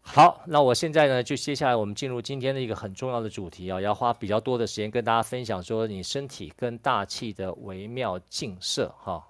[0.01, 9.23] 好，那我现在呢，就接下来我们进入今天的一个很重要的主题啊，要花比较多的时间跟大家分享说你身体跟大气的微妙镜射哈。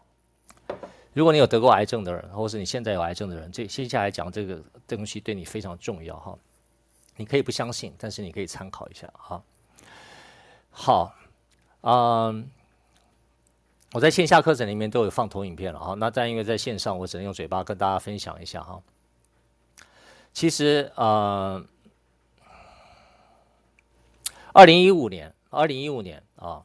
[1.12, 6.38] 如果你有得过癌症的人，或是你现在有癌症的人，这接下来讲这个东西对你非常重要哈。
[7.16, 9.42] 你可以不相信，但是你可以参考一下哈。
[10.70, 11.14] 好。
[11.86, 12.50] 嗯，
[13.92, 18.82] 我在线下课程里面都有放投影片了哈，那但因为在线上，我只能用嘴巴跟大家分享一下哈。
[20.32, 21.62] 其实，呃，
[24.54, 26.64] 二零一五年，二零一五年啊，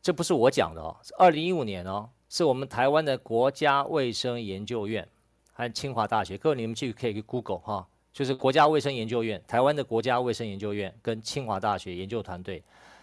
[0.00, 5.08] 这不是我讲的哦，二零一五年哦，是我们台湾的国家卫生研究院
[5.52, 12.62] 和清华大学，各位你们去可以去 Google 哈，就是国家卫生研究院，台湾的国家卫生研究院跟清华大学研究团队。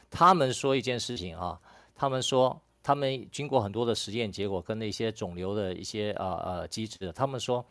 [0.10, 1.60] 他们说一件事情啊，
[1.96, 7.65] 他们说他们经过很多的实验结果跟那些肿瘤的一些呃呃机制，他们说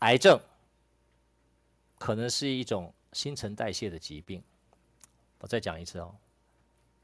[0.00, 0.38] 癌症
[1.98, 4.42] 可能是一种新陈代谢的疾病。
[5.38, 6.14] 我再讲一次哦，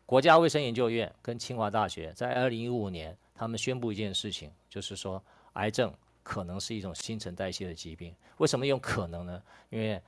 [0.07, 8.15] 国家卫生研究院跟清华大学在二零一五年，他们宣布一件事情，就是说癌症可能是一种新陈代谢的疾病。
[8.39, 9.43] 为什么用可能呢？
[9.69, 10.01] 因为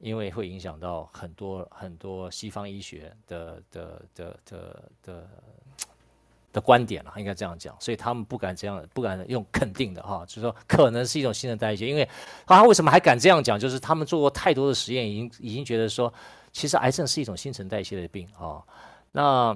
[0.00, 5.28] 因为会影响到很多很多西方医学的的的的的
[6.52, 11.86] 的观点了，应该这样讲，所以他们不敢这样，不敢用肯定的哈，就是说可能是一种新陈代谢。
[11.86, 12.08] 因为
[12.46, 13.60] 他为什么还敢这样讲？
[13.60, 16.12] 就是他们做过太多的实验，已经已经觉得说，
[16.50, 18.64] 其实癌症是一种新陈代谢的病啊。
[19.12, 19.52] 那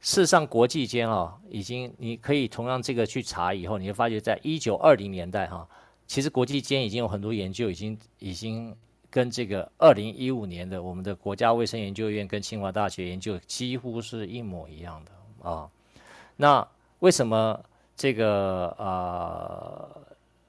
[0.00, 5.68] 事实上，国际间啊，已经你可以同样这个去查以后，你会发觉，在一九二零年代哈，
[6.06, 8.74] 其实国际间已经有很多研究，已经已经。
[9.12, 15.70] 跟这个二零一五年的我们的国家卫生研究院跟清华大学研究几乎是一模一样的啊。
[16.34, 16.66] 那
[17.00, 17.62] 为什么
[17.94, 19.86] 这个呃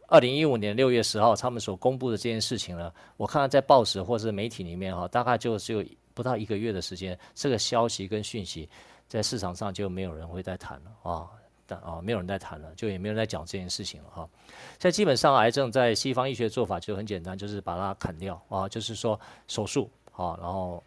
[0.08, 2.90] 二零一五年六月十号他们所公布的这件事情呢？
[3.18, 8.70] 我看到在报纸或者媒体里面哈，大概就只有不到一个月的时间，这个消息跟讯息
[9.10, 11.28] 在市场上就没有人会再谈了啊。
[11.66, 14.30] 但啊，没有人在谈了，就也没有人在讲这件事情了哈。
[14.48, 20.84] 现在基本上癌症在西方医学做法就很简单，就是把它砍掉啊，就是说手术啊，然后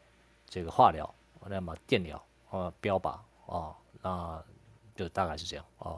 [0.48, 1.14] 这个化疗，
[1.46, 4.42] 那么电疗啊，标靶啊，那
[4.94, 5.96] 就大概是这样啊。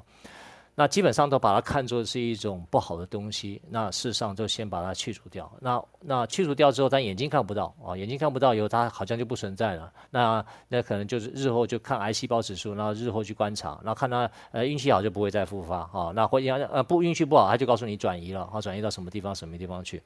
[0.79, 5.51] 那基本上都把它看作是一种不好的东西，那事实上就先把它去除掉。
[5.61, 9.93] 那那去除掉之后，但眼睛看不到啊，眼睛看不到以后，它好像就不存在了。
[10.09, 16.13] 那那可能就是日后就看癌细胞指数，然后日后去观察，然后看它呃运气好就不会再复发啊。
[16.15, 20.01] 那或者呃不运气不好，它就告诉你转移了，啊转移到什么地方什么地方去。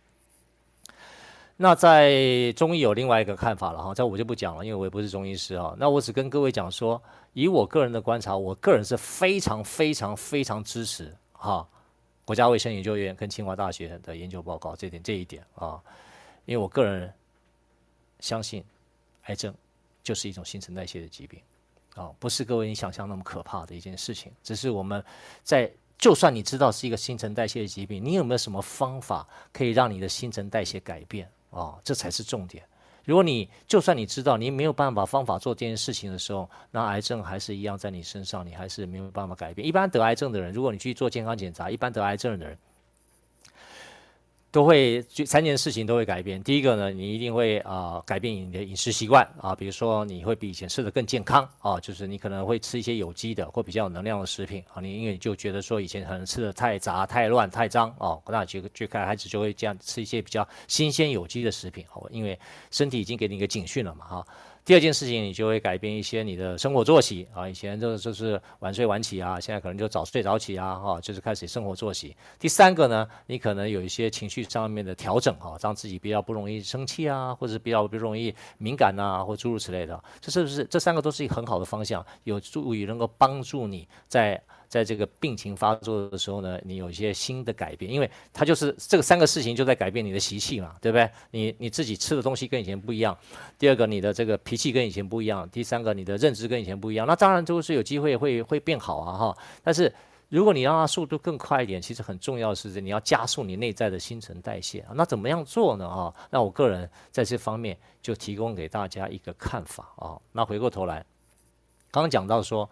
[1.63, 5.73] 那在中医有另外一个看法了哈，这我就不讲了，因为我也不是中医师啊。
[5.79, 7.01] 那我只跟各位讲说，
[7.35, 11.65] 以我个人的观察，我个人是非常非常非常支持哈
[12.25, 15.81] 国家卫生研究院跟清华大学的研究报告这点这一点啊，
[16.47, 17.15] 因为我个人
[18.19, 18.65] 相信，
[19.27, 19.55] 癌症
[20.03, 21.41] 就是一种新陈代谢的疾病
[21.95, 25.01] 啊，不是各位你想象那么可怕的一件事情，只是我们
[25.45, 25.73] 在。
[25.99, 31.81] 就算你知道是一个新陈代谢的疾病，你有没有什么方法可以让你的新陈代谢改变、哦？
[31.83, 32.63] 这才是重点。
[33.05, 39.67] 如果你就算你知道你没有办法方法做这件事情的时候，那癌症还是一样在你身上，你还是没有办法改变。
[39.67, 42.57] 一般得癌症的人，如果你去做健康检查，一般得癌症的人。
[44.53, 46.41] 都会这三件事情都会改变。
[46.43, 54.81] 第一个呢，你一定会啊、改变你的饮食习惯啊，比如说你会比以前吃的更健康啊，就是你可能会吃一些有机的或比较有能量的食品啊。
[54.83, 62.39] 你因为就觉得说以前可能吃的太杂、太乱、太脏哦，那就就开孩子就会这样吃一些比较新鲜有机的食品啊，因为
[62.71, 64.27] 身体已经给你一个警讯了嘛哈。
[64.65, 72.17] 第二件事情，你就会改变一些你的生活作息啊，以前就就是晚睡晚起啊，现在可能就早睡早起啊，哈，就是开始生活作息。
[72.39, 80.01] 第三个呢，你可能有一些情绪上面的调整哈，让自己比较不容易生气啊，或者比较不容易敏感呐，或诸如此类的。
[80.21, 84.41] 这是不是这三个都是一个很好的方向，有助于能够帮助你在。
[84.73, 91.11] 在这个病情发作的时候呢，你有一些新的改变，因为它就是这个三个事情就在改变你的习气嘛，对不对？
[91.31, 93.15] 你你自己吃的东西跟以前不一样，
[93.59, 99.39] 第二个你的这个脾气跟以前不一样，第三个你的认知跟以前不一样，那当然都是有机会会会变好啊哈。
[99.63, 99.95] 但是
[100.31, 104.83] 如果你让它速度更快一点，其实很重要的是你要加速你内在的新陈代谢。
[104.95, 106.15] 那怎么样做呢啊？
[106.31, 110.17] 那我个人在这方面就提供给大家一个看法啊。
[110.33, 111.05] 那回过头来，
[111.91, 112.67] 刚刚讲到说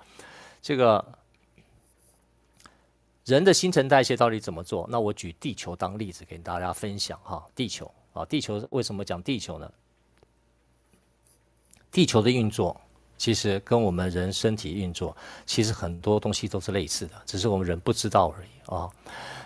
[0.62, 1.19] 这个。
[3.30, 4.88] 人的新陈代谢到底怎么做？
[4.90, 7.46] 那我举地球当例子给大家分享哈。
[7.54, 9.72] 地球啊，地球为什么讲地球呢？
[11.92, 12.80] 地球的运作
[13.16, 15.16] 其实跟我们人身体运作
[15.46, 18.90] 其实很多东西都是类似的，只是我们人不知道而已啊。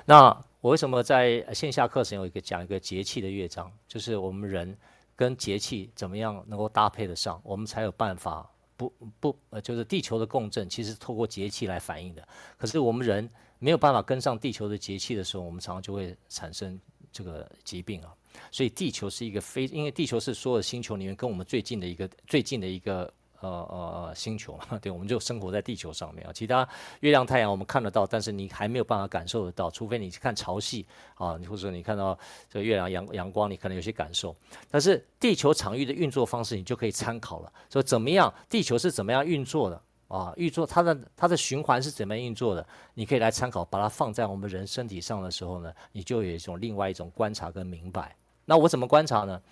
[0.06, 0.28] 那
[0.62, 3.70] 我为什么在线下课程有一个讲一个节气的乐章？
[3.86, 4.74] 就是我们人
[5.14, 12.26] 跟节气怎么样能够搭配得上，我们才有办法不不呃，就是地球的共振其实透过节气来反映的。
[12.56, 13.28] 可是我们人。
[13.64, 16.78] 没有办法跟上地球的节气的时候，我们常常就会产生
[17.10, 18.12] 这个疾病啊。
[18.50, 26.30] 所以地球是一个非，因为地球是所有星球里面跟我们最近的一个最近的一个呃呃星球嘛， 对，我们就生活在地球上面啊。
[26.30, 26.68] 其他
[27.00, 32.18] 月亮、太阳我们看得到，但是你还没有办法感受得到，除非你去看潮汐啊，或者说你看到
[32.50, 34.36] 这个月亮阳阳光，你可能有些感受。
[34.70, 39.80] 但是地球场域的运作方式，你就可以参考了，说怎么样，地球是怎么样运作的。
[40.14, 42.64] 啊，运作它的它的循环是怎么样运作的？
[42.94, 48.14] 你可以来参考，把它放在我们人身体上的时候呢，你就有一种另外一种观察跟明白。
[48.44, 49.42] 那我怎么观察呢？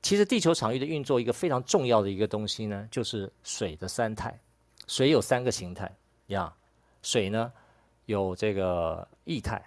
[0.00, 4.38] 其实地球场域的运作一个非常重要的一个东西呢，就是水的三态。
[4.86, 5.92] 水有三个形态
[6.28, 6.54] 呀，
[7.02, 7.52] 水呢
[8.06, 9.60] 有这个液态、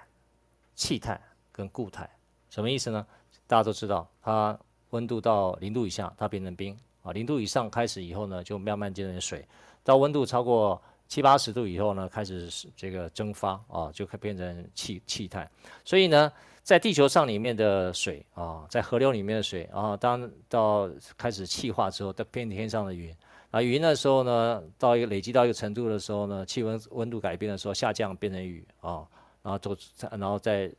[0.76, 1.20] 气态
[1.52, 2.10] 跟固态。
[2.50, 3.06] 什么意思呢？
[3.48, 4.58] 大家都知道，它
[4.92, 9.46] 温度到零度以下，它变成冰啊；零度以上开始以后呢，就慢慢变成水。
[9.84, 15.50] 到温度超过七八十度以后呢，开始这个蒸发啊，就可变成气气态。
[15.84, 16.32] 所以呢，
[16.64, 23.14] 在地球上里面的水啊，在河流里面的水啊，当到开始气化之后，它变天上的云
[23.50, 23.62] 啊。
[23.62, 29.06] 云的时候呢，到一个累积到一个程度的时候呢，气温温度改变的时候下降，变成雨啊。
[29.44, 29.76] 然后都，
[30.12, 30.72] 然后在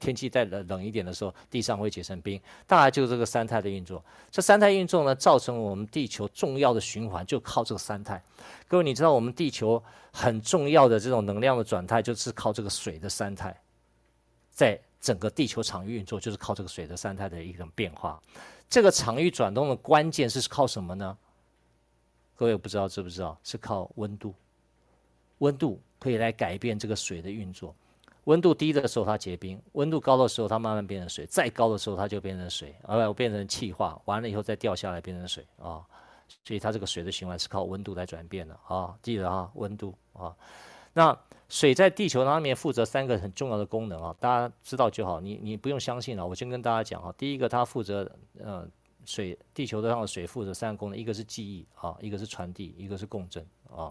[0.00, 4.04] 天气再冷冷一点的时候，地上会结成冰，大概就是这个三态的运作。
[4.30, 8.20] 这三态运作呢，造成我们地球重要的循环就靠这个三态。
[8.66, 9.80] 各位，你知道我们地球
[10.12, 13.56] 很重要的这种能量的转态，就是靠这个水的三态，
[14.50, 18.20] 在整个地球场域运作，就是靠这个水的三态的一种变化。
[18.68, 21.16] 这个场域转动的关键是靠什么呢？
[22.34, 23.38] 各位不知道知不知道？
[23.44, 24.34] 是靠温度，
[25.38, 27.72] 温度可以来改变这个水的运作。
[28.28, 35.82] 温度低的时候它结冰，温度高的时候它慢慢变成水，再高的时候它就变成水，而变成气化，完了以后再掉下来变成水啊。
[36.44, 38.94] 所以它这个水的循环是靠温度来转变的啊。
[39.00, 40.36] 记得啊，温度啊。
[40.92, 41.18] 那
[41.48, 45.20] 水在地球上面负责三个很重要的功能啊，大家知道就好。
[45.20, 47.10] 你你不用相信了，我先跟大家讲啊。
[47.16, 48.06] 第一个，它负责
[48.38, 48.68] 呃
[49.06, 53.42] 水，地球上的水负责三个功能，一个是记忆啊，一个是传递，一个是共振
[53.74, 53.90] 啊。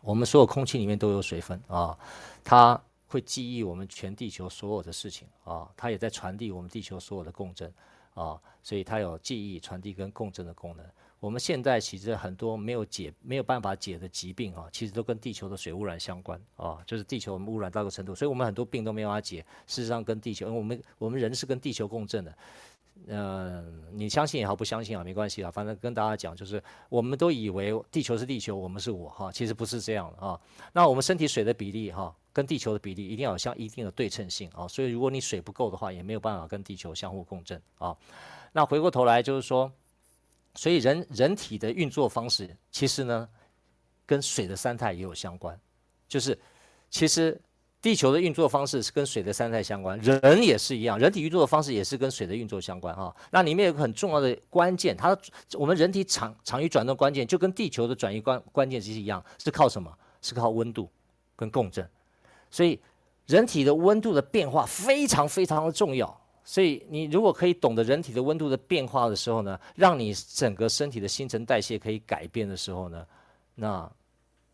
[0.00, 1.98] 我们所有空气里面都有水分啊，
[2.44, 7.72] 它会记忆我们全地球所有的事情啊，它也在传递我们地球所有的共振
[8.14, 10.86] 啊，所以它有记忆、传递跟共振的功能。
[11.20, 19.44] 我们现在其实很多没有解、没有办法解的疾病啊，其实都跟地球的水污染相关啊，就是地球我们污染到个程度，所以我们很多病都没有法解。
[19.66, 22.32] 事实上，跟地球，我们我们人是跟地球共振的。
[23.06, 30.40] 嗯、呃，你相信也好，不相信啊，没关系啊，反正跟大家讲，就是我们都以为地球是地球，我们是我哈，其实不是这样的啊。
[30.72, 34.66] 那我们身体水的比例哈，跟地球的比例一定要有相一定的对称性啊。
[34.68, 37.96] 所以如果你水不够的话，也没有办法跟地球相互共振啊。
[38.52, 39.72] 那回过头来就是说。
[40.54, 43.28] 所以人人体的运作方式，其实呢，
[44.04, 45.56] 跟水的三态也有相关。
[46.08, 46.36] 就是，
[46.90, 47.40] 其实
[47.80, 53.14] 地球的运作方式是跟水的三态相关，人也是一样，人体运作的方式也是跟水的运作相关哈。
[53.30, 55.16] 那里面有个很重要的关键，它
[55.52, 59.92] 我们人体场场域转动关键就跟地球的转移关关键其实一样，是靠什么？
[60.20, 60.90] 是靠温度
[61.36, 61.88] 跟共振。
[62.50, 62.80] 所以
[63.26, 66.20] 人体的温度的变化非常非常的重要。
[66.42, 73.06] 所以你如果可以懂得人体的温度的变化的时候呢，让你整个身体的新陈代谢可以改变的时候呢，
[73.54, 73.88] 那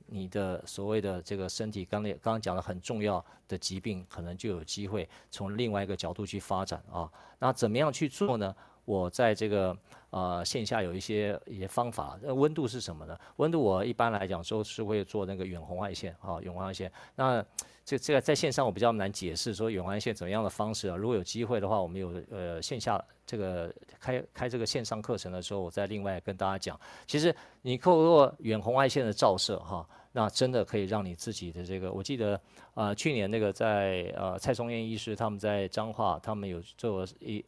[0.06, 7.10] 你的所谓的这个身体刚才刚刚讲的很重要的疾病，可能就有机会从另外一个角度去发展啊。
[7.38, 8.54] 那怎么样去做呢？
[8.84, 9.76] 我在这个
[10.10, 12.18] 呃线下有一些一些方法。
[12.22, 13.18] 那温度是什么呢？
[13.36, 16.90] 温度我一般来讲都是会做那个远红外线啊，远红外线。
[17.16, 17.44] 那
[17.84, 20.96] 这这个在线上我比较难解释说远红外线怎么样的方式啊。
[20.96, 26.78] 如果有机会的话，我们有呃线下这个开开这个线上课程的时候，我再另外跟大家讲。
[27.06, 32.40] 其实你透过远红外线的照射哈，那真的可以让你自己的这个，我记得、
[32.74, 37.44] 呃、去年那个在呃蔡松燕医师他们在彰化，他们有做一。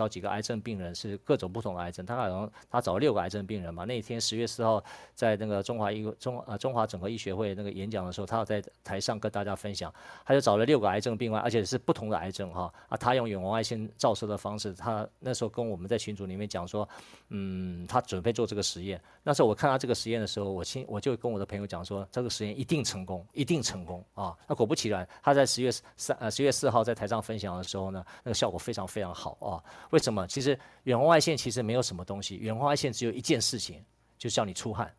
[0.00, 3.84] 找几个癌症病人是各种不同的癌症，他好像他找了六个癌症病人嘛。
[3.84, 4.82] 那一天十月四号
[5.14, 9.92] 在那个中华医中呃中华整合医学会那个演讲的时候，他要在台上跟大家分享，
[10.24, 16.88] 他就找了六个癌症病患，而且是不同的癌症哈啊，他用远红外线照射的方式，他那时候跟我们在群组里面讲说，
[17.28, 18.98] 嗯，他准备做这个实验。
[19.22, 24.34] 那时候我看他这个实验的时候，我亲我就跟我的朋友讲说，这个实验一定成功，一定成功啊。
[24.48, 29.60] 那果不其然，他在十月三呃十月四号在台上分享的时候呢，那个效果非常非常好啊。
[29.90, 30.26] 为什么？
[30.26, 33.84] 其实远红外线其实没有什么东西，远红外线只有一件事情，
[34.16, 34.92] 就是叫你出汗，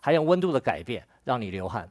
[0.00, 1.90] 还有温度的改变让你流汗。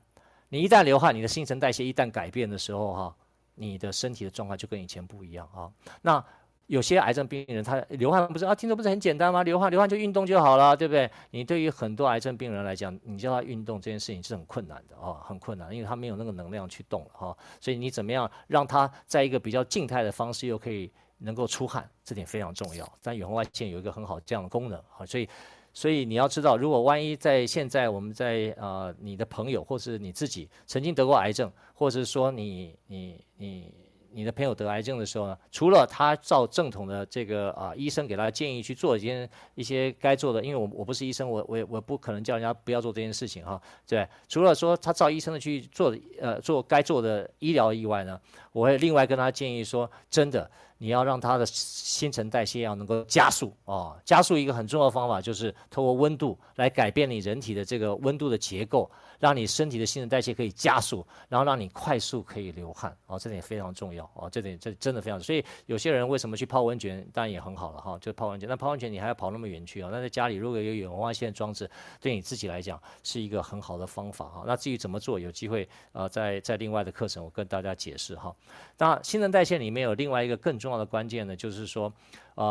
[0.50, 3.16] 你一旦流汗，你的新陈代谢一旦改变的时候，哈，
[3.56, 5.70] 你的身体的状况就跟以前不一样啊。
[6.02, 6.24] 那
[6.68, 9.44] 有些癌症病人他流汗不是啊，听着不是很简单吗？
[9.44, 11.10] 流汗流汗就运动就好了，对不对？
[11.32, 17.38] 你对于很多癌症病人来讲，你叫他运动这件事情是很困难的啊，很困难，因为他没有那个能量去动了哈。
[17.60, 20.90] 所以你怎么样让他在一个比较静态的方式又可以。
[21.26, 22.90] 能够出汗，这点非常重要。
[23.02, 25.28] 但远红外线有一个很好这样的功能啊，所以，
[25.74, 33.74] 所以你要知道，如果万一在现在我们在呃你的朋友或是你自己曾经得过癌症，或者是说你你你
[34.12, 43.62] 你的朋友得癌症的时候呢，除了他照正统的这个啊医生给他建议去做一件一些该做的，因为我我不是医生，我我我不可能叫人家不要做这件事情哈。
[43.86, 48.18] 对，除了说他照医生的去做呃做该做的医疗以外呢，
[48.54, 50.50] 我会另外跟他建议说，真的。
[50.78, 65.20] 你要让它的新陈代谢要能够加速哦，加速一个很重要的方法就是透过温度来改变你人体的这个温度的结构，让你身体的新陈代谢可以加速，然后让你快速可以流汗哦，这点非常重要哦，这点这真的非常。
[65.20, 68.48] 所以有些人为什么去泡温泉，当然也很好了哈，就泡温泉。
[68.50, 69.90] 那泡温泉你还要跑那么远去啊？
[69.92, 71.70] 那在家里如果有远红外线装置，
[72.02, 74.44] 对你自己来讲是一个很好的方法哈。
[74.46, 78.36] 那至于怎么做，有机会呃在在另外的课程我跟大家解释哈。
[78.78, 81.94] 那新陈代谢里面有另外一个更重要的关键呢，就是说，
[82.34, 82.44] 呃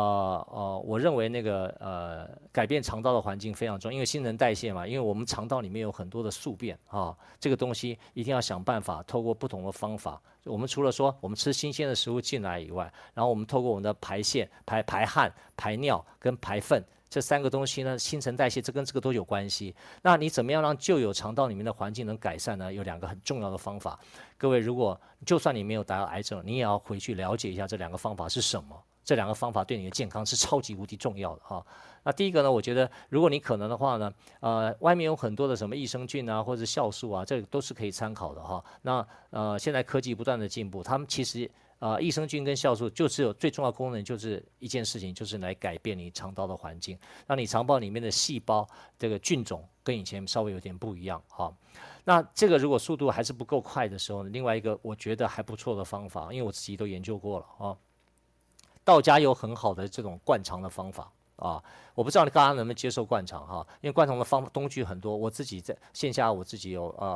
[0.49, 10.19] 呃，我认为那个呃改变肠道的环境非常重要，因为新陈代谢嘛，因为我们肠道里面有很多的宿便啊，这个东西一定要想办法透过不同的方法。
[10.45, 16.81] 我们除了说我们吃新鲜的食物进来以外，然后我们透过我们的排泄、排排汗、排尿跟排粪。
[17.15, 19.73] 这三个东西呢，新陈代谢这跟这个都有关系。
[20.01, 22.73] 那你怎么样让旧有肠道里面的环境能改善呢？
[22.73, 23.97] 有两个很重要的方法。
[24.37, 28.77] 各位，如果就算你没有得到癌症，你也要回去了解一下这两个方法是什么。
[29.05, 31.65] 这两个方法对你的健康是超级无敌重要的哈。
[32.03, 34.11] 那第一个呢，我觉得如果你可能的话呢，
[34.41, 38.61] 呃，外面有很多的什么益生菌啊，或者酵素啊，这都是可以参考的哈。
[38.81, 41.49] 那呃，现在科技不断的进步，他们其实。
[41.79, 46.97] 啊、益生菌跟酵素就只有最重要功能，就是一件事情，就是来改变你肠道的环境，
[47.27, 48.67] 让你肠道里面的细胞
[48.97, 51.21] 这个菌种跟以前稍微有点不一样。
[51.27, 51.53] 哈，
[52.03, 57.77] 那这个如果速度还是不够快的时候呢，另外一个我觉得还不错的方法，因为我自己都研究过了啊，
[58.83, 61.63] 道家有很好的这种灌肠的方法啊。
[61.95, 67.13] 我不知道你大家能不能接受灌肠哈，因为灌肠的方工具很多，我自己在线下我自己有呃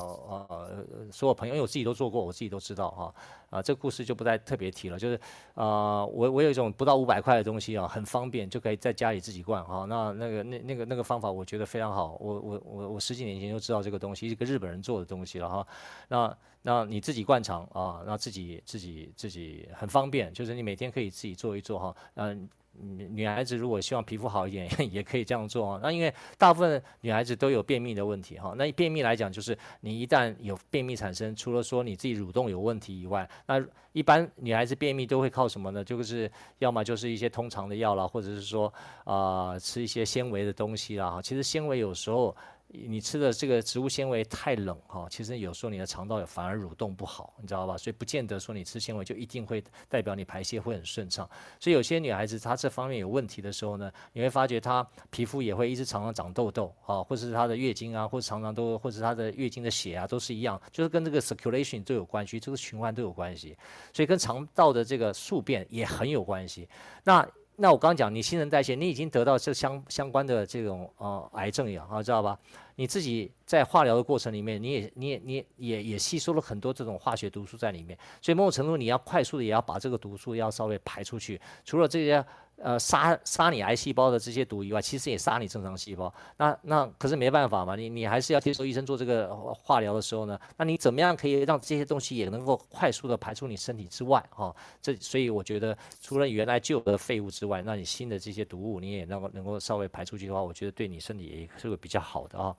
[0.49, 3.13] 呃所有朋友，因为我自己都做过，我自己都知道哈
[3.49, 5.19] 啊，这个故事就不再特别提了，就是
[5.53, 15.67] 啊、我我有一种不到五百块的东西啊，很方便就可以在家里自己灌哈，那那个那那个那个方法我觉得非常好，我我我我十几年前就知道这个东西，一个日本人做的东西了哈，
[16.07, 22.47] 那那你自己灌肠啊，那自己自己自己很方便，就是你每天可以自己做一做哈，嗯。
[22.81, 25.79] 女女孩子如果希望皮肤好一点， 也可以这样做啊。
[25.81, 28.53] 那因为大部分女孩子都有便秘的问题哈。
[28.57, 35.83] 那便秘来讲，就是你一旦有便秘产生，除了说你自己蠕动有问题以外，那一般女孩子便秘都会靠什么呢？
[35.83, 38.73] 就是要么就是一些通常的药啦，或者是说
[39.03, 41.09] 啊、吃一些纤维的东西啦。
[41.09, 42.35] 哈，其实纤维有时候。
[42.71, 47.75] 你吃的这个植物纤维太冷哈，其实有时候你的肠道反而蠕动不好，你知道吧？
[47.75, 51.27] 所以不见得说你吃纤维就一定会代表你排泄会很顺畅。
[51.59, 63.57] 所以有些女孩子她这方面有问题的时候呢，你会发觉她皮肤也会一直常常长痘痘啊，或者是她的月经啊，或者常常都，或者是她的月经的血啊，都是一样，就是跟这个 circulation 都有关系，这个循环都有关系，
[63.91, 66.69] 所以跟肠道的这个宿便也很有关系。
[67.03, 67.27] 那
[67.61, 72.39] 那我刚讲，你新陈代谢，你已经得到这相相关的这种呃癌症一样啊，知道吧？
[72.75, 82.25] 你自己在化疗的过程里面，你也你也你也也吸收了很多这种化学毒素在里面，所以某种程度你要快速的也要把这个毒素要稍微排出去，除了这些。
[82.61, 86.13] 呃，杀杀你癌细胞的这些毒以外，其实也杀你正常细胞。
[86.37, 94.21] 那那可是没办法嘛，你你还是要接受医生做这个化疗的时候呢，那你怎么样可以让这些东西也能够快速的排出你身体之外？
[94.29, 102.55] 哈、这所以我觉得除了原来旧的废物之外，那你新的这些毒物你也能够能够稍微排出去的话，我觉得对你身体也是个比较好的啊、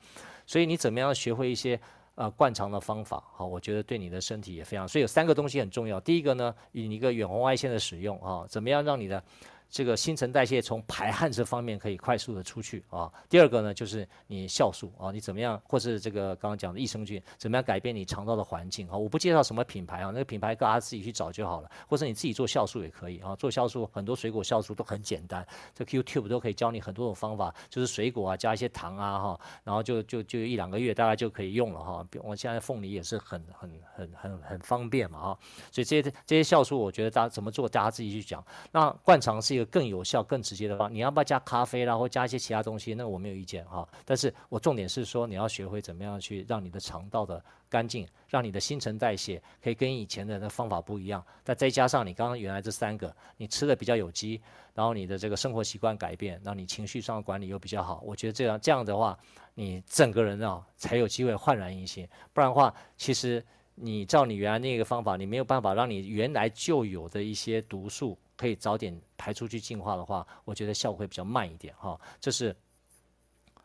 [0.46, 1.78] 所以你怎么样学会一些
[2.14, 3.22] 呃灌肠的方法？
[3.34, 4.88] 好、我觉得对你的身体也非常。
[4.88, 6.01] 所以有三个东西很重要。
[6.01, 9.22] 第一个呢，以一个远红外线的使用啊、怎么样让你的
[9.70, 13.10] 这个新陈代谢从排汗这方面可以快速的出去啊。
[13.28, 18.96] 第二个呢，就是你酵素啊，你怎么样，或是这个刚刚讲的益生菌，怎么样改变你肠道的环境啊？
[18.96, 23.36] 我不介绍什么品牌啊，那个品牌大家自己去找就好了，或者你自己做酵素也可以啊。
[23.36, 32.06] 做酵素很多水果酵素都很简单，这 YouTube 都可以教你很多种方法，就是水果啊加一些糖啊哈，然后就就就一两个月大概就可以用了哈。
[32.22, 35.38] 我现在凤梨也是很很很很很方便嘛哈，
[35.70, 38.44] 所以这些这些酵素我觉得大家怎么做大家自己去讲。
[38.72, 42.94] 那灌肠是一更有效、更直接的话，你要不要加咖啡然后加一些其他东西？
[42.94, 43.88] 那我没有意见哈。
[44.04, 51.24] 但是我重点是说，你要学会怎么样去让你的肠道的干净，让你的新陈代谢可以跟以前的那方法不一样。
[51.44, 54.40] 再再加上你刚刚原来这三个，你吃的比较有机，
[54.74, 58.02] 然后你的这个生活习惯改变，让你情绪上的管理又比较好。
[58.04, 59.18] 我觉得这样这样的话，
[59.54, 62.08] 你整个人啊才有机会焕然一新。
[62.32, 63.44] 不然的话，其实
[63.74, 68.18] 你照你原来那个方法，你没有办法让你原来就有的一些毒素。
[68.41, 72.01] 可以早点排出去净化的话，我觉得效果会比较慢一点哈。
[72.18, 72.57] 这是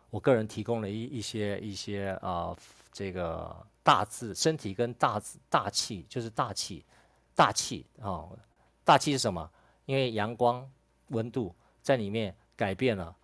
[0.10, 2.54] 我个人提供了一一些一些啊、
[2.92, 6.84] 这个大字身体跟大字大气，就是大气
[7.34, 8.28] 大气啊，
[8.84, 9.50] 大气是什么？
[9.86, 10.70] 因为阳光
[11.08, 13.16] 温度在里面改变了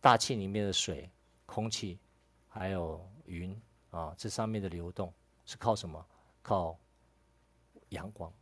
[0.00, 1.10] 大气里面的水、
[1.46, 1.98] 空气
[2.48, 5.12] 还有云啊，这上面的流动
[5.46, 6.06] 是靠什么？
[6.42, 6.78] 靠
[7.88, 8.32] 阳光，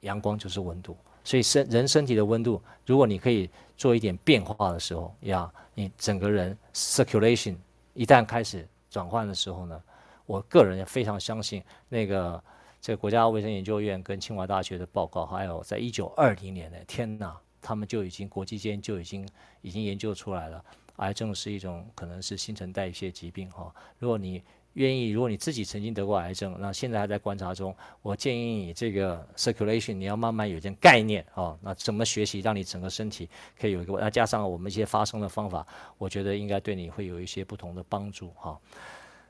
[0.00, 0.94] 阳光就是温度。
[1.22, 7.56] 所以身人身体的温度，如果你可以做一点变化的时候，呀，你整个人 circulation
[7.94, 9.82] 一旦开始转换的时候呢，
[10.26, 12.42] 我个人也非常相信那个
[12.80, 19.28] 这个国家卫生研究院跟清华大学的报告，还有在一九二零年的天哪，他们就已经国际间就已经
[19.60, 20.64] 已经研究出来了，
[20.96, 24.42] 癌症是一种可能是新陈代谢疾病哈，如果你。
[24.74, 31.58] 愿意，如果你自己曾经得过癌症，那现在还在观察中，我建议你这个 circulation 你要慢慢有一点概念哦。
[31.60, 33.28] 那怎么学习，让你整个身体
[33.60, 35.66] 可以有一个，那加上我们一些发声的方法，
[35.98, 38.58] 我觉得应该对你会有一些不同的帮助哈。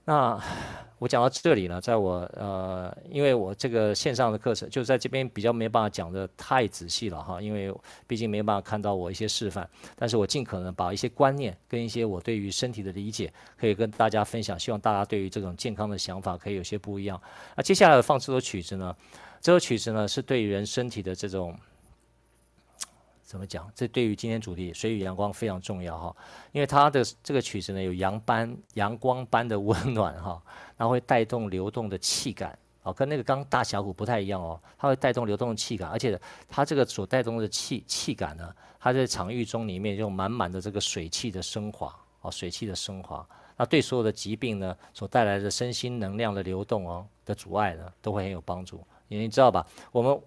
[0.05, 0.42] 那
[0.98, 7.72] 我讲到这里呢，在我呃，因为我这个线上的课程就在这边比较没办法讲的太仔细了哈，因为
[8.07, 17.20] 毕竟没办法看到我一些示范，但是我尽可能把一些观念跟一些我对于身体的理解可以跟大家分享，希望大家对于这种健康的想法可以有些不一样。
[17.57, 18.94] 那接下来放这首曲子呢，
[19.40, 21.57] 这首曲子呢是对于人身体的这种。
[23.30, 23.70] 怎么讲？
[23.76, 26.16] 这对于今天主题水与阳光非常重要哈，
[26.50, 30.42] 因为它的这个曲子呢有阳般阳光般的温暖哈，
[30.76, 43.24] 然后会带动流动的气感哦，跟那个刚大峡谷不太一样哦，它会带动流动的气感，而且它这个所带动的气气感呢，它在场域中里面有满满的这个水气的升华哦，水气的升华，
[43.56, 50.20] 那对所有的疾病呢所带来的身心能量的流动哦的阻碍呢，都会很有帮助，你知道吧，我们。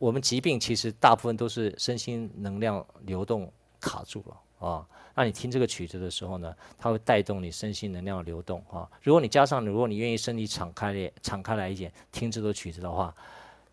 [0.00, 4.88] 我们疾病其实大部分都是身心能量流动卡住了啊。
[5.14, 8.90] 那你听这个曲子的时候呢，它会带动你身心能量的流动啊。
[9.02, 13.14] 如果你加上，如果你愿意身体敞开点，敞开来一点，听这首曲子的话，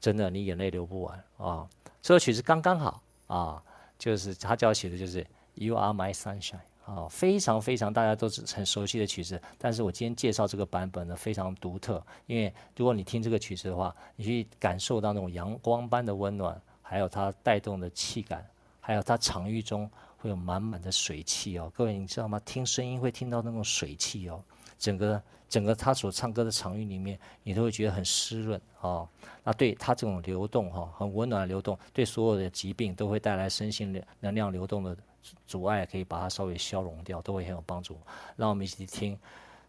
[0.02, 1.66] 真的你眼泪流不完啊。
[2.02, 3.64] 这首曲子刚刚好啊，
[3.98, 9.40] 就是他叫写的就是 You Are My Sunshine 啊，非常非常大家都是很熟悉的曲子。
[9.58, 18.44] 但是我今天介绍这个版本呢，非常独特，因为如果你听这个曲子的话，你去感受到那种阳光般的温暖，还有它带动的气感，
[18.80, 19.88] 还有它场域中。
[20.20, 22.42] 会有满满的水汽哦，各位你知道吗？
[22.44, 24.44] 听声音会听到那种水汽哦，
[24.80, 29.08] 整个整个他所唱歌的场域里面，你都会觉得很湿润哦。
[29.44, 34.98] 那对他这种流动哈，很温暖的流动，对所有的疾病都会带来身心能量流动的
[35.46, 38.00] 阻碍，可以把它稍微消融掉，都会很有帮助。
[38.36, 39.18] 让我们一起听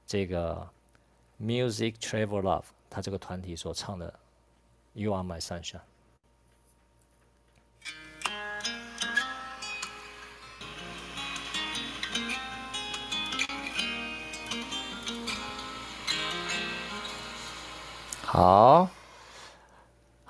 [0.06, 0.68] 这个
[1.40, 4.12] Music Travel Love，他这个团体所唱的
[4.92, 5.80] You Are My Sunshine。
[18.30, 18.90] 好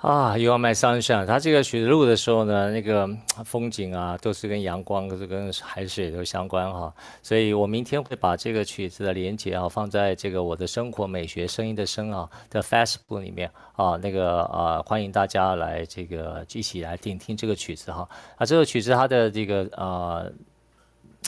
[0.00, 1.26] 啊，You Are My Sunshine。
[1.26, 3.08] 它这个曲子录的时候呢，那个
[3.44, 6.94] 风景啊，都是跟阳光，都是跟海水都相关哈。
[7.20, 18.08] 所以我明天会把这个曲子的连接啊，放在这个我的生活美学声音的声啊的 Facebook 里面啊，那个啊，欢迎大家来这个一起来听听这个曲子哈。
[18.36, 20.24] 啊，这个曲子它的这个啊。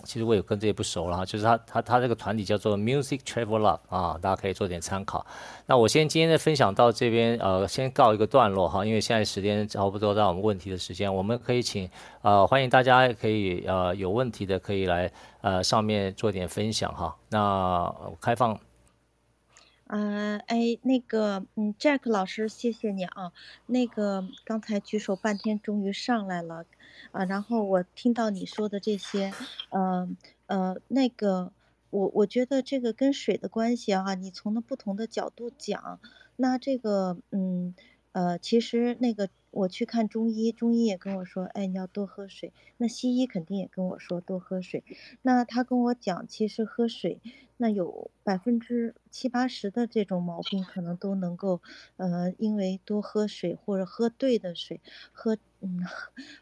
[0.04, 5.24] 其实我也跟这些不熟了哈，就是他他他这个团体叫做 Music Travel Love 啊，大家可以做点参考。
[5.66, 11.88] 那我先今天的分享到这边，呃，先告一个段落哈，因为现在时间差不多到我们问题的时间，我们可以请
[12.22, 17.16] 呃欢迎大家可以呃有问题的可以来呃上面做点分享哈。
[17.28, 18.58] 那开放。
[19.92, 23.32] 嗯、呃，哎，那个，嗯，Jack 老师，谢谢你啊。
[23.66, 26.64] 那个刚才举手半天，终于上来了，
[27.12, 29.34] 啊，然后我听到你说的这些，
[29.70, 30.08] 呃，
[30.46, 31.52] 呃，那个，
[31.90, 36.00] 我我觉得这个跟水的关系啊，你从那不同的角度讲，
[36.36, 37.74] 那这个，嗯，
[38.12, 42.52] 呃，其实那个我去看中医，中医也跟我说，哎，你要多喝水。
[42.76, 44.84] 那西医肯定也跟我说多喝水。
[45.22, 47.20] 那他跟我讲，其实喝水。
[47.56, 51.60] 那有百分之七八十的这种毛病，可能都能够，
[51.96, 54.80] 呃，因为多喝水或者喝对的水，
[55.12, 55.80] 喝，嗯，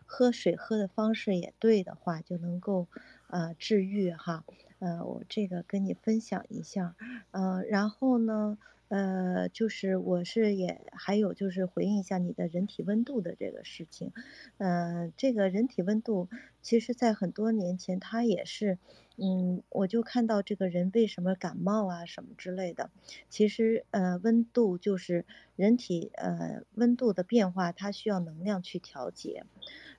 [0.07, 2.87] 喝水喝的方式也对的话，就能够，
[3.27, 4.45] 呃，治愈哈，
[4.79, 6.95] 呃，我这个跟你分享一下，
[7.33, 8.59] 呃，然后呢。
[8.89, 14.13] 呃，就是我是也还有就是回应一下你的人体温度的这个事情，
[14.57, 16.29] 呃，这个人体温度，
[16.63, 18.79] 其实在很多年前它也是，
[19.17, 22.91] 嗯，我就看到这个人为什么感冒啊什么之类的，
[23.29, 29.45] 其实呃温度就是人体呃温度的变化，它需要能量去调节，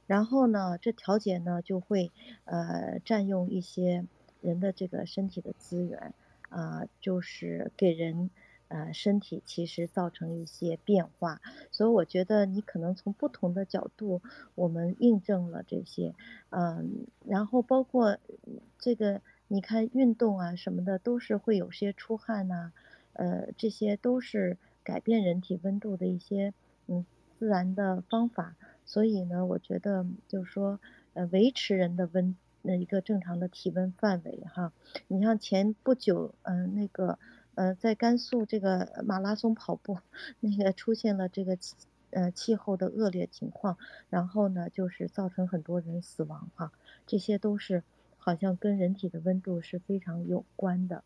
[0.08, 2.12] 然后呢，这调节呢就会
[2.46, 4.08] 呃占用一些
[4.42, 6.16] 人的这个身体的资源
[6.50, 8.32] 啊，就是给人。
[8.70, 11.42] 呃，身体其实造成一些变化，
[11.72, 14.22] 所以我觉得你可能从不同的角度，
[14.56, 16.14] 我们印证了这些，
[16.52, 18.18] 嗯，然后包括
[18.78, 22.72] 这个，你看运动啊什么的，都是会有些出汗呐、
[23.14, 26.54] 呃，这些都是改变人体温度的一些
[26.88, 27.06] 嗯
[27.40, 28.56] 自然的方法，
[28.86, 30.80] 所以呢，我觉得就是说，
[31.14, 34.74] 呃，维持人的温那一个正常的体温范围哈，
[35.08, 37.18] 你像前不久，嗯、那个。
[37.60, 39.98] 呃，在甘肃这个马拉松跑步，
[40.40, 41.58] 那个出现了这个
[42.12, 43.78] 呃气候的恶劣情况，
[44.10, 46.72] 然后呢，就是造成很多人死亡哈，
[47.06, 47.84] 这些都是
[48.18, 51.04] 好像跟人体的温度是非常有关的，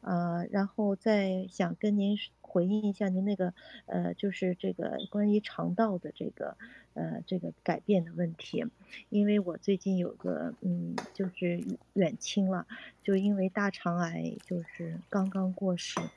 [0.00, 2.16] 呃，然后再想跟您
[2.48, 3.54] 回应一下您那个
[3.86, 6.56] 呃，就是这个关于肠道的这个。
[6.94, 8.64] 呃，这个改变的问题，
[9.08, 12.66] 因为我最近有个嗯，就是远亲了，
[13.04, 16.10] 就因为大肠癌，就是刚刚过世，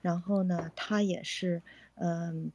[0.00, 1.64] 然后呢，他也是
[1.96, 2.52] 嗯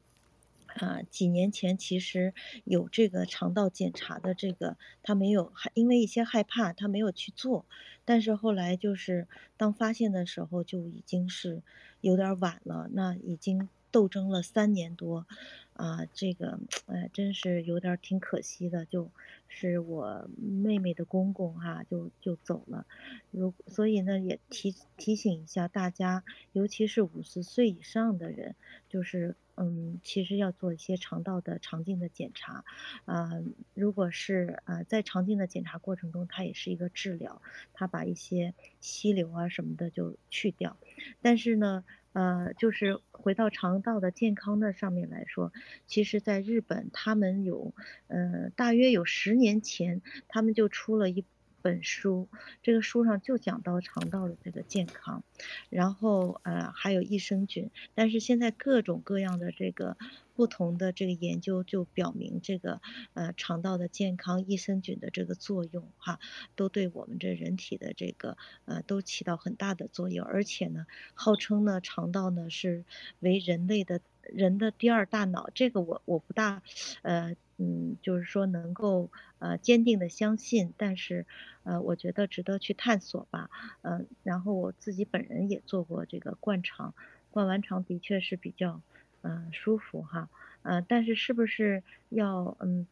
[0.67, 7.67] 啊，几年前其实有这个肠道检查的这个，他没有，因为一些害怕，他没有去做，
[8.05, 9.27] 但是后来就是
[9.57, 11.63] 当发现的时候，就已经是
[12.03, 15.25] 有点晚了，那已经斗争了三年多。
[15.73, 19.09] 啊，这个，哎，真是有点挺可惜的，就
[19.47, 22.85] 是我妹妹的公公哈、就就走了。
[23.31, 28.55] 如所以呢，也提提醒一下大家，尤其是五十岁以上的人，
[28.87, 32.63] 就是嗯，其实要做一些肠道的肠镜的检查。
[33.05, 33.29] 啊，
[33.73, 37.41] 如果是啊，在肠镜的检查过程中，它也是一个治疗，
[37.73, 40.77] 它把一些息瘤啊什么的就去掉。
[41.21, 41.83] 但是呢。
[42.13, 45.51] 呃，就是回到肠道的健康的上面来说，
[45.87, 47.73] 其实在日本，他们有，
[48.05, 51.25] 呃，大约有十年前，他们就出了一
[51.63, 52.27] 本书，
[52.61, 55.23] 这个书上就讲到肠道的这个健康，
[55.69, 59.97] 然后呃还有益生菌，但是现在各种各样的这个
[60.35, 62.81] 不同的这个研究就表明这个
[63.13, 66.19] 呃肠道的健康，益生菌的这个作用哈，
[66.55, 72.83] 都对我们这人体的这个呃都起到很大的作用，而且呢，号称呢肠道呢是
[73.21, 76.61] 为人类的人的第二大脑，这个我我不大
[77.01, 77.35] 呃。
[77.59, 81.27] 嗯，就是说能够呃坚定的相信，但是
[81.61, 83.47] 呃我觉得值得去探索吧。
[83.83, 86.95] 嗯、然后我自己本人也做过这个灌肠，
[87.29, 88.81] 灌完肠的确是比较
[89.21, 90.31] 嗯、舒服哈。
[90.63, 92.87] 呃，但是是不是要嗯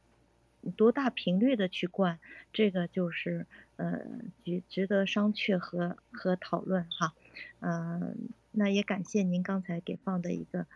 [0.77, 2.19] 多大频率的去灌，
[2.53, 3.99] 这个就是呃
[4.45, 7.15] 值值得商榷和和讨论哈。
[7.61, 10.67] 嗯、那也感谢您刚才给放的一个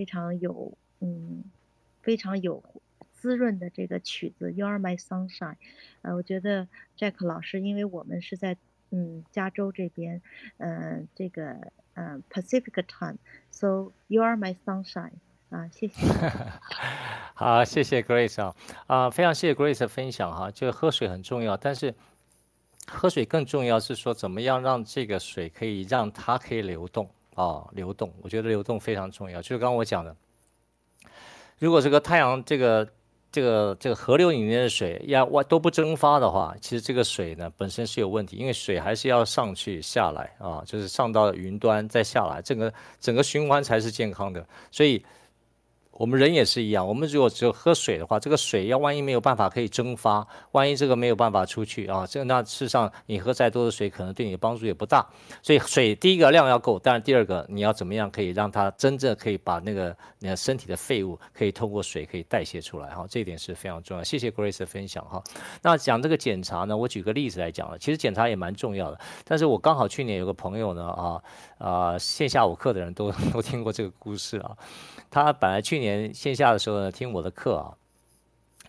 [0.00, 1.44] 非常有嗯
[2.00, 2.64] 非常有。
[3.12, 5.56] 滋润的这个曲子，You Are My Sunshine，
[6.00, 8.56] 呃，我觉得 Jack 老师，因为我们是在
[8.92, 10.22] 嗯加州这边，
[10.56, 11.50] 嗯、这个
[11.92, 15.12] 嗯、呃、Pacific Time，So You Are My Sunshine，
[15.50, 16.06] 啊，谢谢。
[17.36, 21.94] 好，谢谢 Grace 啊，啊，非常谢谢 Grace 的分享哈，就是喝水很重要，但是
[22.86, 30.14] 喝水更重要是说怎么样让这个水可以让它可以流动啊，流动，我觉得流动非常重要，就是刚刚我讲的，
[31.58, 32.88] 如果这个太阳这个。
[33.32, 45.00] 这个这个河流里面的水要外都不蒸发的话，其实这个水呢本身是有问题，因为水还是要上去下来啊，就是上到云端再下来，整个整个循环才是健康的，所以。
[46.00, 55.06] 我们人也是一样，我们如果只有喝水的话，这个水要万一没有办法可以蒸发，万一这个没有办法出去啊，这那事实上你喝再多的水，可能对你的帮助也不大。
[55.42, 64.02] 所以水第一个量要够，当然第二个你要怎么样可以让它真正可以把那个你的身体的废物可以通过水可以代谢出来哈，这一点是非常重要。
[64.02, 65.22] 谢谢 Grace 的分享哈。
[65.60, 71.22] 那讲这个检查呢，我举个例子来讲了，其实检查也蛮重要的，但是我刚好去年有个朋友呢啊
[71.58, 74.56] 啊线下我课的人都都听过这个故事啊。
[75.10, 77.74] 他本来去年线下的时候呢，听我的课啊，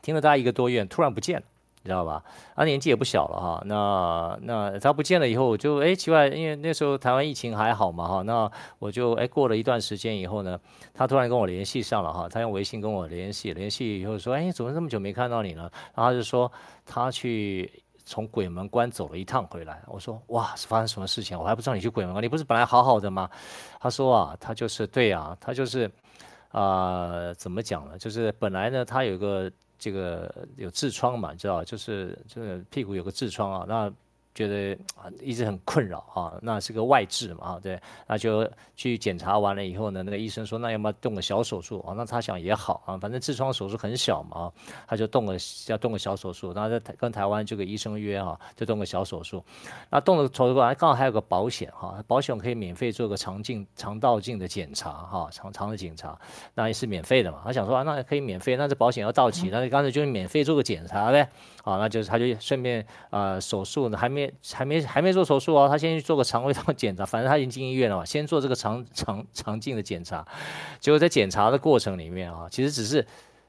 [0.01, 1.45] 听了大概一个多月，突然不见了，
[1.84, 2.24] 你知道吧？
[2.55, 3.63] 他年纪也不小了哈。
[3.65, 8.22] 那那他不见了以后，我就哎奇怪，因为那时候台湾疫情还好嘛哈。
[8.22, 10.59] 那我就哎过了一段时间以后呢，
[10.93, 12.30] 他突然跟我联系上了哈。
[12.30, 15.69] 他用微信跟我联系，联系以后说，哎，怎么这么久没看到你呢？
[15.95, 16.51] 然后他就说
[16.86, 17.72] 他去
[18.05, 19.82] 从鬼门关走了一趟回来。
[19.88, 21.36] 我说哇，是发生什么事情？
[21.38, 23.30] 我还不知道你去鬼门关，你不是本来好好的吗？
[23.80, 25.89] 他说啊，他就是对啊，他就是。
[26.51, 27.97] 啊、怎么讲呢？
[27.97, 33.93] 就是本来呢，他有个这个有痔疮嘛，你知道，就是这个屁股有个痔疮啊，那。
[34.34, 41.93] 觉得啊一直很困扰啊，那是个外痔嘛啊，对，那就去检查完了以后呢，那个医生说，那要不要动个小手术啊？
[41.97, 44.51] 那他想也好啊，反正痔疮手术很小嘛啊，
[44.88, 45.36] 他就动个
[45.67, 49.43] 要动个小手术，那在跟台湾这个医生约哈，就动个小手术。
[49.89, 56.17] 那动了手术完，刚好还有个保险哈，保险可以免费做个肠镜、肠道镜的检查哈，肠肠的检查，
[56.55, 57.41] 那也是免费的嘛。
[57.43, 61.29] 他想说啊，那可以免费，那这保险要到期，那就干脆就免费做个检查呗。
[61.64, 70.26] 啊，那就是他就顺便啊、呃、手术呢还没还没还没做手术哦，他先去做个肠胃道检查，反正他已经进医院了嘛，先做这个肠肠肠镜的检查，
[70.80, 73.05] 结果在检查的过程里面啊，其实只是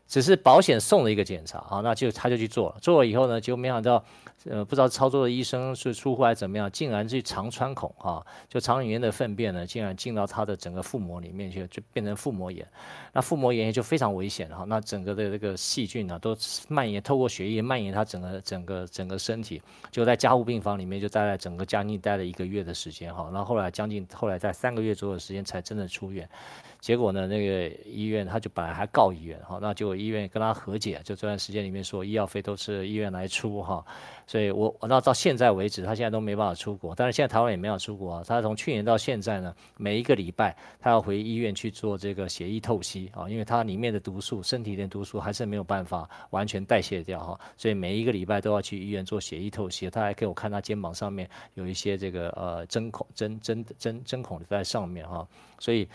[0.06, 4.04] 只是保险送的一个检查啊，那就他就去做了，做了以后呢，就没想到。
[4.44, 12.66] 呃，不知道操作的医生是出乎还是怎么样，竟然去肠穿孔哈，就肠里面的粪便呢，竟然进到他的整个腹膜里面去，就变成腹膜炎。
[13.12, 16.36] 那腹膜炎就非常危险哈，那整个的这个细菌呢，都
[16.68, 26.28] 蔓延，透过血液蔓延他整个整个整个身体，就在加护病房里面就待了整个将近待了一个月的时间哈，然后后来将近后来在三个月左右的时间才真的出院。
[26.80, 33.84] 结果呢，那个医院他就本来还告医院哈，那就医院跟他和解，就这段时间里面说医药费都是医院来出哈，
[34.32, 38.24] 所以我那到现在为止，他现在都没办法出国，但是现在台湾也没有出国啊。
[38.26, 49.90] 他从去年到现在呢，每一个礼拜他要回医院去做这个血液透析啊，因为他里面的毒素，身体的毒素还是没有办法完全代谢掉哈，所以每一个礼拜都要去医院做血液透析。
[49.90, 55.28] 他还给我看他肩膀上面有一些这个呃针孔针针针针孔在上面哈，
[55.58, 55.86] 所以。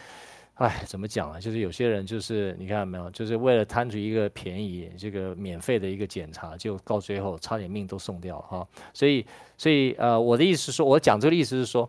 [0.57, 1.39] 哎，怎么讲啊？
[1.39, 8.67] 就是有些人就是你看到没有，就是为了贪图一个便宜，这个免费的一个检查，就到最后差点命都送掉了哈。
[8.91, 9.23] 所以，
[9.55, 11.87] 所以呃，我的意思是说，我讲这个意思是说，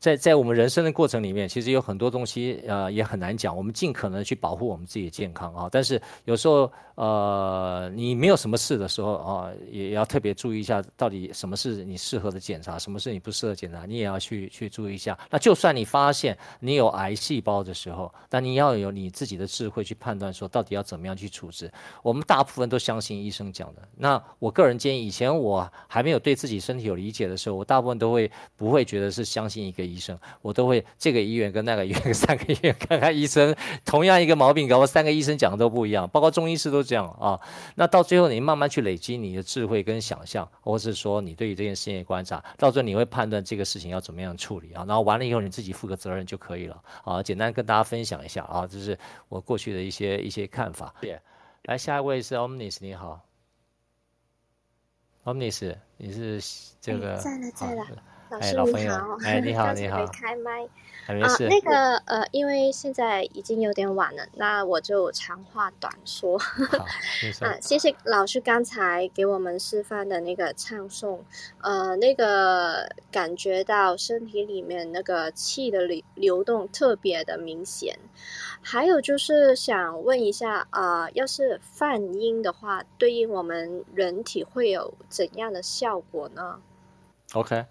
[0.00, 3.54] 在在我们人生的过程里面，其实有很多东西呃也很难讲。
[3.54, 15.18] 我们尽可能去保护我们自己的健康啊，但是有时候呃你没有什么事的时候啊，也要特别注意一下，到底什么是你适合的检查，什么是你不适合检查，你也要去去注意一下。
[15.30, 21.70] 那就算你发现你有癌细胞的时候，但你要有你自己的智慧去判断说到底要怎么样去处置。
[22.02, 23.82] 我们大部分都相信医生讲的。
[23.98, 37.40] 那我个人建议，以前我还没有对自己身体有理解的时候，我大部分都会不会觉得是相信一个医生，我都会这个医院跟那个医院三个医院 看看医生，同样一个毛病，搞不好三个医生讲的都不一样，包括中医师都这样啊。
[37.74, 44.84] 那到最后你慢慢去累积你的智慧跟想象，或是说你对于这件事情的观察，到最后你会判断这个事情要怎么样处理啊。
[44.86, 47.22] 然后完了以后你自己负个责任就可以了啊。
[47.22, 50.94] 简单跟大家分享一下啊，这是我过去的一些一些看法。
[51.00, 51.18] 对，
[51.64, 53.20] 来下一位是 Omnis，你好
[55.24, 56.40] ，Omnis，你是
[56.80, 57.16] 这个？
[57.16, 57.86] 在了，在了。
[58.30, 60.06] 老师哎，老朋友你好，哎，你好，你好。
[60.06, 60.66] 开麦。
[61.06, 66.38] 啊，那个呃，因为现在已经有点晚了，那我就长话短说。
[66.38, 66.86] 好，
[67.40, 71.18] 啊，谢谢老师刚才给我们示范的那个唱诵，
[71.62, 77.98] 呃，那个感觉到身体里面那个气的流流动特别的明显。
[78.62, 86.60] 还有就是想问一下，啊，呃，要是泛音的话，对应我们人体会有怎样的效果呢
[87.32, 87.64] ？OK。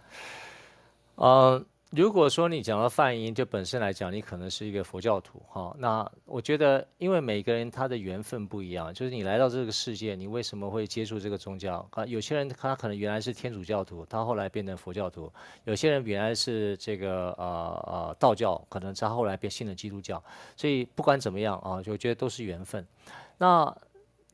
[1.19, 1.61] 呃，
[1.91, 5.75] 如果说你讲到梵音，就本身来讲，你可能是一个佛教徒哈。
[5.77, 12.05] 那我觉得，因为每个人他的缘分不一样，就是你来到这个世界，你为什么会接触这个宗教啊？
[12.05, 15.29] 有些人他可能原来是天主教徒，他后来变成佛教徒；
[15.65, 20.23] 有些人原来是这个呃呃道教，可能他后来变信了基督教。
[20.55, 22.87] 所以不管怎么样啊，就觉得都是缘分。
[23.37, 23.75] 那。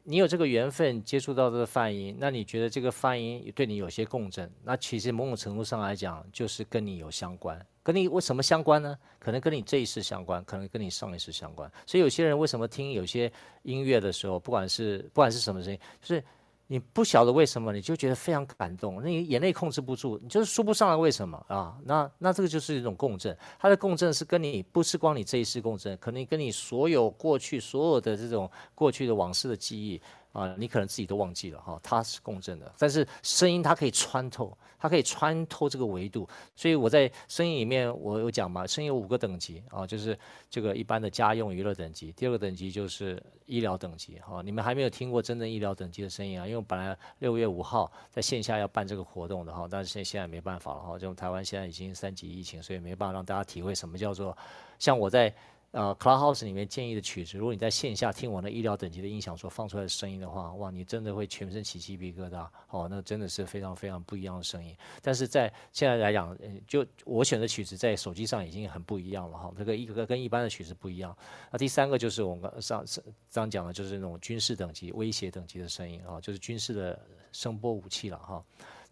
[0.08, 4.48] 你有这个缘分接触到这个梵音，那你觉得这个梵音对你有些共振？
[4.64, 7.60] 那其实某种程度上来讲，就是跟你有相关。
[7.82, 8.96] 跟你为什么相关呢？
[9.18, 11.72] 可能跟你这一世相关，可能跟你上一世相关。
[11.88, 13.32] 所以有些人为什么听有些
[13.64, 16.24] 音乐的时候，不管是不管是什么声音，就是。
[16.68, 21.78] 你不晓得为什么，你就觉得非常感动，那你眼泪控制不住，你就是说不上来为什么啊？
[21.84, 30.02] 那那这个就是一种共振，它的共振是跟你不是光你这一世共振，可能跟你所有过去所有的这种过去的往事的记忆。
[30.36, 36.28] 啊，你可能自己都忘记了哈，它是共振的，但是声音它可以穿透，它可以穿透这个维度，
[36.58, 40.18] 所以我在声音里面我有讲嘛，声音有五个等级啊，就是
[40.50, 54.38] 这个一般的家用娱乐等级，第二个等级就是医疗等级哈，你们还没有听过真正医疗等级的声音啊，因为本来六月五号在线下要办这个活动的哈，但是现现在没办法了哈，就台湾现在已经三级疫情，所以没办法让大家体会什么叫做
[54.80, 55.34] 像我在。
[55.76, 64.74] 呃，Clubhouse 里面建议的曲子，如果你在线下听我那医疗等级的音响所放出来的声音的话，哇，你真的会全身起鸡皮疙瘩，哦，那真的是非常非常不一样的声音。
[65.02, 66.34] 但是在现在来讲，
[66.66, 71.14] 就我选的曲子在手机上已经很不一样了哈，这个一个跟一般的曲子不一样。
[71.52, 73.04] 那第三个就是我们上上
[73.34, 76.98] 刚讲的，就是那种军事等级、威胁等级的声音啊，就是军事的
[77.34, 78.42] 声波武器了哈。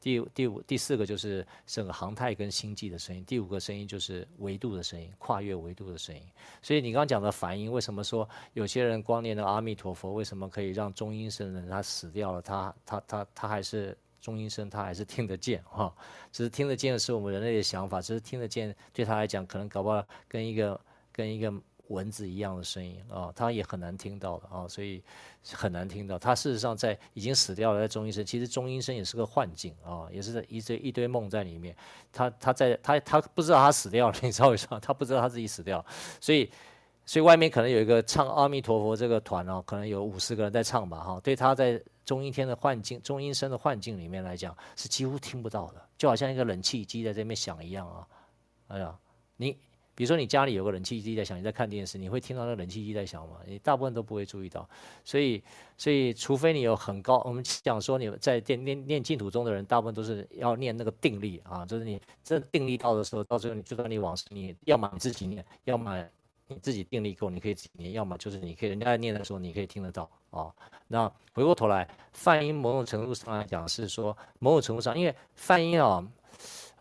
[0.03, 6.21] 第第五第四个就是整个航太跟星际的声音，第五个声音就是维度的声音，跨越维度的声音。
[6.61, 15.95] 所以你刚刚讲的梵音，为什么说有些人光念的阿弥陀佛，为什么可以让中阴身的人他死掉了，他他他他还是中阴身，他还是听得见哈？
[16.33, 20.77] 只是听得见是我们人类的想法，只是听得见对他来讲，可能搞不好跟一个
[21.13, 21.53] 跟一个。
[21.89, 25.03] 蚊子一样的声音啊，他也很难听到的啊，所以
[25.51, 26.17] 很难听到。
[26.17, 31.75] 他事实上在已经死掉了，在中医生，其实中医生也是个幻境啊，也是一堆一堆梦在里面。
[32.11, 34.79] 他他在他他不知道他死掉了，你知道为什么？
[34.79, 35.85] 他不知道他自己死掉，
[36.21, 36.49] 所以
[37.05, 41.19] 所以外面可能有一个唱阿弥陀佛这个团哦，可能有五十个人在唱吧哈。
[41.21, 48.07] 对他在中阴天的幻境、中阴身的幻境里面来讲，是几乎听不到的，就好像一个冷气机在这边响一样啊。
[48.69, 48.97] 哎呀，
[49.35, 49.57] 你。
[49.95, 53.37] 比如说你家里有个冷气机在响，你在看电视，你会听到那个冷气机在响吗？
[53.45, 54.67] 你大部分都不会注意到，
[55.03, 55.43] 所以，
[55.77, 66.03] 所以除非你有很高，我们讲说你在念念念净土中的人，大部分都是要念那个定力啊，就是你这定力到的时候，到最后你就算你往生，你要么你自己念，要么
[66.47, 70.51] 你自己定力够，你可以自己念，要么就是你可以人家在念的时候，你可以听得到啊。
[70.87, 76.03] 那回过头来，梵音某种程度上来讲是说，某种程度上，因为梵音啊。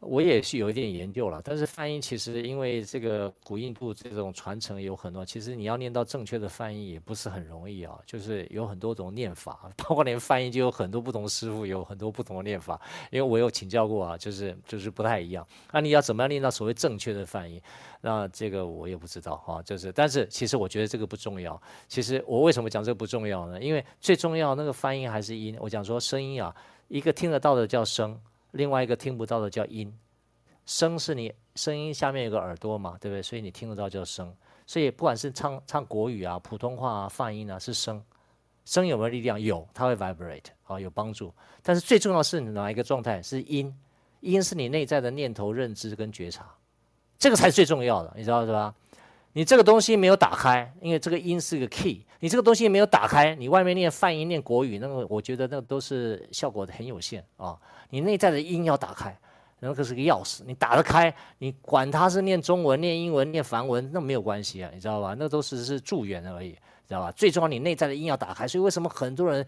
[0.02, 12.80] 我也是有一点研究了，但是梵音其实因为这个古印度这种传承有很多，其实你要念到正确的梵音也不是很容易啊，就是有很多种念法， 包括连梵音就有很多不同师傅，有很多不同的念法。
[13.12, 15.46] 因为我有请教过啊，就是就是不太一样。
[15.70, 17.62] 那你要怎么样念到所谓正确的梵音？
[18.00, 21.60] 那这个我也不知道哈，就是但是其实我觉得这个不重要。
[21.86, 23.62] 其实我为什么讲这个不重要呢？
[23.62, 25.56] 因为最重要那个梵音还是音。
[25.60, 26.52] 我讲说声音啊，
[26.88, 28.20] 一个听得到的叫声。
[28.52, 29.92] 另外一个听不到的叫音，
[30.64, 33.22] 声是你声音下面有个耳朵嘛，对不对？
[33.22, 34.34] 所以你听得到叫声。
[34.66, 38.02] 所以不管是唱唱国语啊、普通话啊、泛音啊，是声。
[38.64, 39.40] 声有没有力量？
[39.40, 41.34] 有，它会 vibrate，好，有帮助。
[41.62, 43.20] 但是最重要的是哪一个状态？
[43.20, 43.76] 是音，
[44.20, 46.46] 音是你内在的念头、认知跟觉察，
[47.18, 48.72] 这个才是最重要的，你知道是吧？
[49.32, 57.58] 你这个东西没有打开，因为这个音是个 key，你这个东西没有打开，你外面念泛音、念国语，那个我觉得那个都是效果很有限啊。
[57.90, 59.16] 你内在的音要打开，
[59.60, 65.14] 那个是个钥匙，你打得开，你管它是念中文、念英文、念梵文，那没有关系啊，你知道吧？
[65.18, 66.56] 那都是是助缘而已。
[66.86, 67.12] 知道吧？
[67.12, 68.46] 最重要，你内在的音要打开。
[68.46, 69.46] 所以为什么很多人，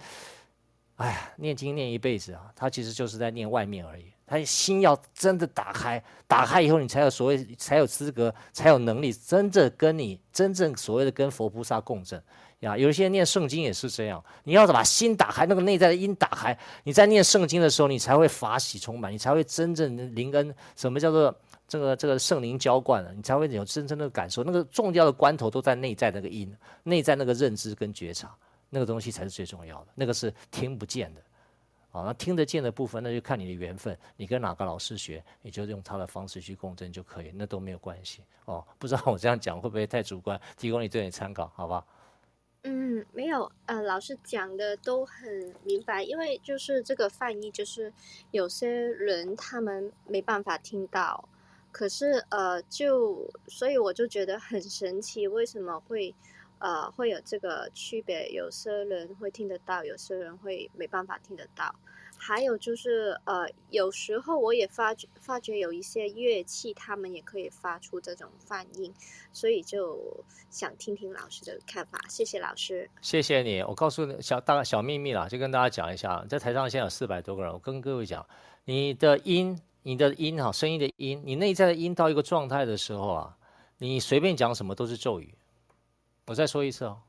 [0.96, 4.04] 哎呀，念经念一辈子啊，他其实就是在念外面而已。
[4.26, 12.22] 他心要真的打开，打开以后，你才有所谓，才有资格，才有能力，真正跟你真正所谓的跟佛菩萨共振
[12.60, 12.76] 呀。
[12.76, 20.54] 有一些人念圣经也是这样，你要把心打开，那个内在的音打开，你在念圣经的时候，你才会法喜充满，你才会真正灵恩。
[20.76, 21.34] 什么叫做？
[21.66, 24.44] 这个这个圣灵浇灌了，你才会有真正的感受。
[24.44, 28.30] 那个重要的关头都在内在那个音，内在那个认知跟觉察，
[28.68, 29.86] 那个东西才是最重要的。
[29.94, 31.22] 那个是听不见的，
[31.94, 33.96] 啊，那听得见的部分，那就看你的缘分。
[34.16, 38.24] 你跟哪个老师学，你就用他的方式去共振就可以，那都没有关系。
[38.46, 40.38] 哦，不知道我这样讲会不会太主观？
[40.56, 41.86] 提供你对你参考，好吧？
[42.64, 46.02] 嗯，没有，呃，老师讲的都很明白。
[46.02, 47.92] 因为就是这个翻译，就是
[48.32, 51.28] 有些人他们没办法听到。
[51.70, 56.14] 可是，呃，就所以我就觉得很神奇，为什么会，
[56.64, 58.26] 呃，会有这个区别？
[58.30, 61.74] 有些人会听得到，有些人会没办法听得到。
[62.16, 68.90] 还有就是，呃，有时候我也发觉发觉有一些乐器，他们也可以发出这种泛音，
[69.30, 72.00] 所以就想听听老师的看法。
[72.08, 73.60] 谢谢老师，谢谢你。
[73.62, 78.26] 我告诉你小大小秘密啦，就跟大家讲一下，在台上现在有四百多个人，我跟各位讲，
[78.64, 79.60] 你的音。
[79.86, 83.36] 你的音哈，声音的音，你内在的音到一个状态的时候啊，
[83.76, 85.34] 你随便讲什么都是咒语。
[86.26, 87.00] 我再说一次哦，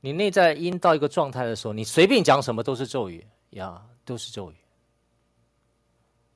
[0.00, 4.56] 你内在的音到一个状态的时候，你随便讲什么都是咒语呀，都是咒语。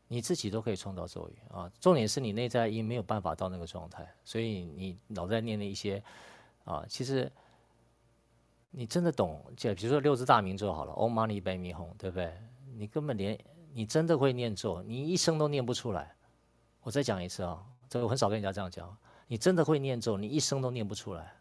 [0.08, 6.02] 你自己都可以创造咒语啊，重点是你内在的音没有办法到那个状态，所以你老在念的一些
[6.64, 7.30] 啊，其实
[8.70, 12.32] 你真的懂，就比如说六字大明咒好了，Om Mani Padme Hum，对不对？
[12.74, 13.38] 你根本连。
[13.74, 16.12] 你真的会念咒，你一声都念不出来。
[16.82, 18.96] 我再讲一次啊、这个我很少跟人家这样讲。
[19.28, 21.32] 你真的会念咒，你一声都念不出来。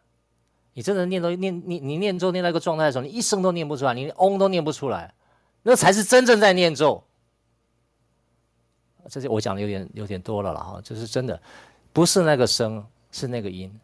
[0.78, 5.12] 你真的念到念念你念咒念到一个状态的时候，你一声都念不出来，你连嗡都念不出来，
[5.64, 7.02] 那才是真正在念咒。
[9.08, 11.42] 这些我讲的有点有点多了了哈，就是真的，
[11.92, 13.76] 不是那个声，是那个音。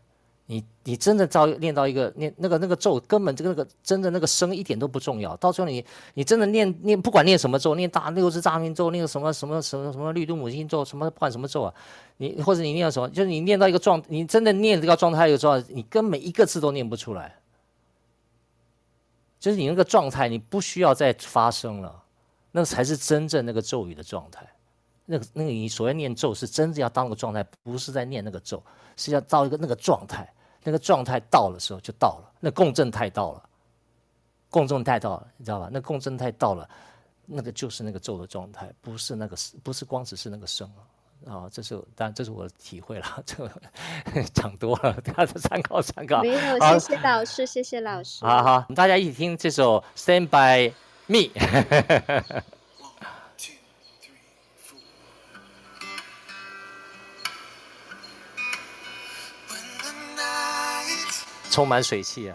[0.47, 5.35] 你你真的照念到一个念那个那个咒，根本这个那个真的那个声一点都不重要。
[5.39, 11.75] 到最后你你真的念念不管念什么咒，念大六字大明咒，念什么什么什么什么绿度母亲咒，什么不管什么咒啊，
[12.19, 17.35] 你或者你念什么，就是你念到一个状，你真的念这个状态的时候，你根本一个字都念不出来。
[19.41, 22.03] 就是你那个状态，你不需要再发声了，
[22.53, 24.47] 那才是真正那个咒语的状态。
[25.07, 28.63] 那个那个你所谓念咒，是真的要当那个状态，不是在念那个咒。
[28.97, 30.33] 是要到一个那个状态，
[30.63, 33.43] 那个状态到的时候就到了，那共振态到了，
[34.49, 35.69] 共振态到了，你知道吧？
[35.73, 36.71] 那共振态到了，
[37.27, 40.71] 那个就是那个咒的状态，不是那个，不是光只是那个声
[41.27, 41.51] 啊。
[41.51, 43.51] 这是当然，这是我的体会了，这个
[44.33, 46.23] 讲多了，大家参考参考。
[46.23, 48.25] 没有，谢谢老师，谢谢老师。
[48.25, 50.73] 好好，大家一起听这首《Stand by
[51.09, 51.31] Me》。
[61.55, 62.35] 充满水汽啊，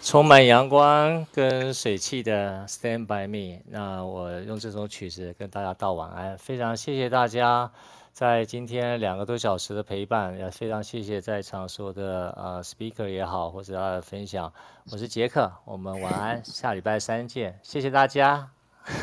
[0.00, 3.58] 充满阳光跟水汽的《Stand by Me》。
[3.66, 7.72] 那我用这首曲子跟大家道晚安，非常谢谢大家
[8.12, 14.52] 在今天两个多小时的陪伴，也非常谢谢在场所有的呃 speaker 也好，或者他的分享。
[14.92, 18.55] 我是杰克，我们晚安，下礼拜三见，谢谢大家。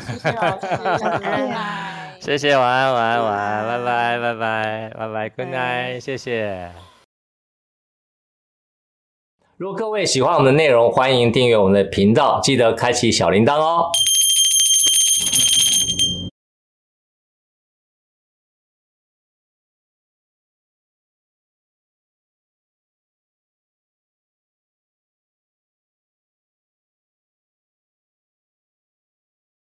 [0.06, 0.66] 谢谢老师。
[2.20, 6.70] 谢谢， 晚安，晚安，晚安，拜拜，拜拜，拜拜，Good night，谢谢。
[9.56, 13.90] 如果各位喜欢我们的内容，欢迎订阅我们的频道，记得开启小铃铛哦。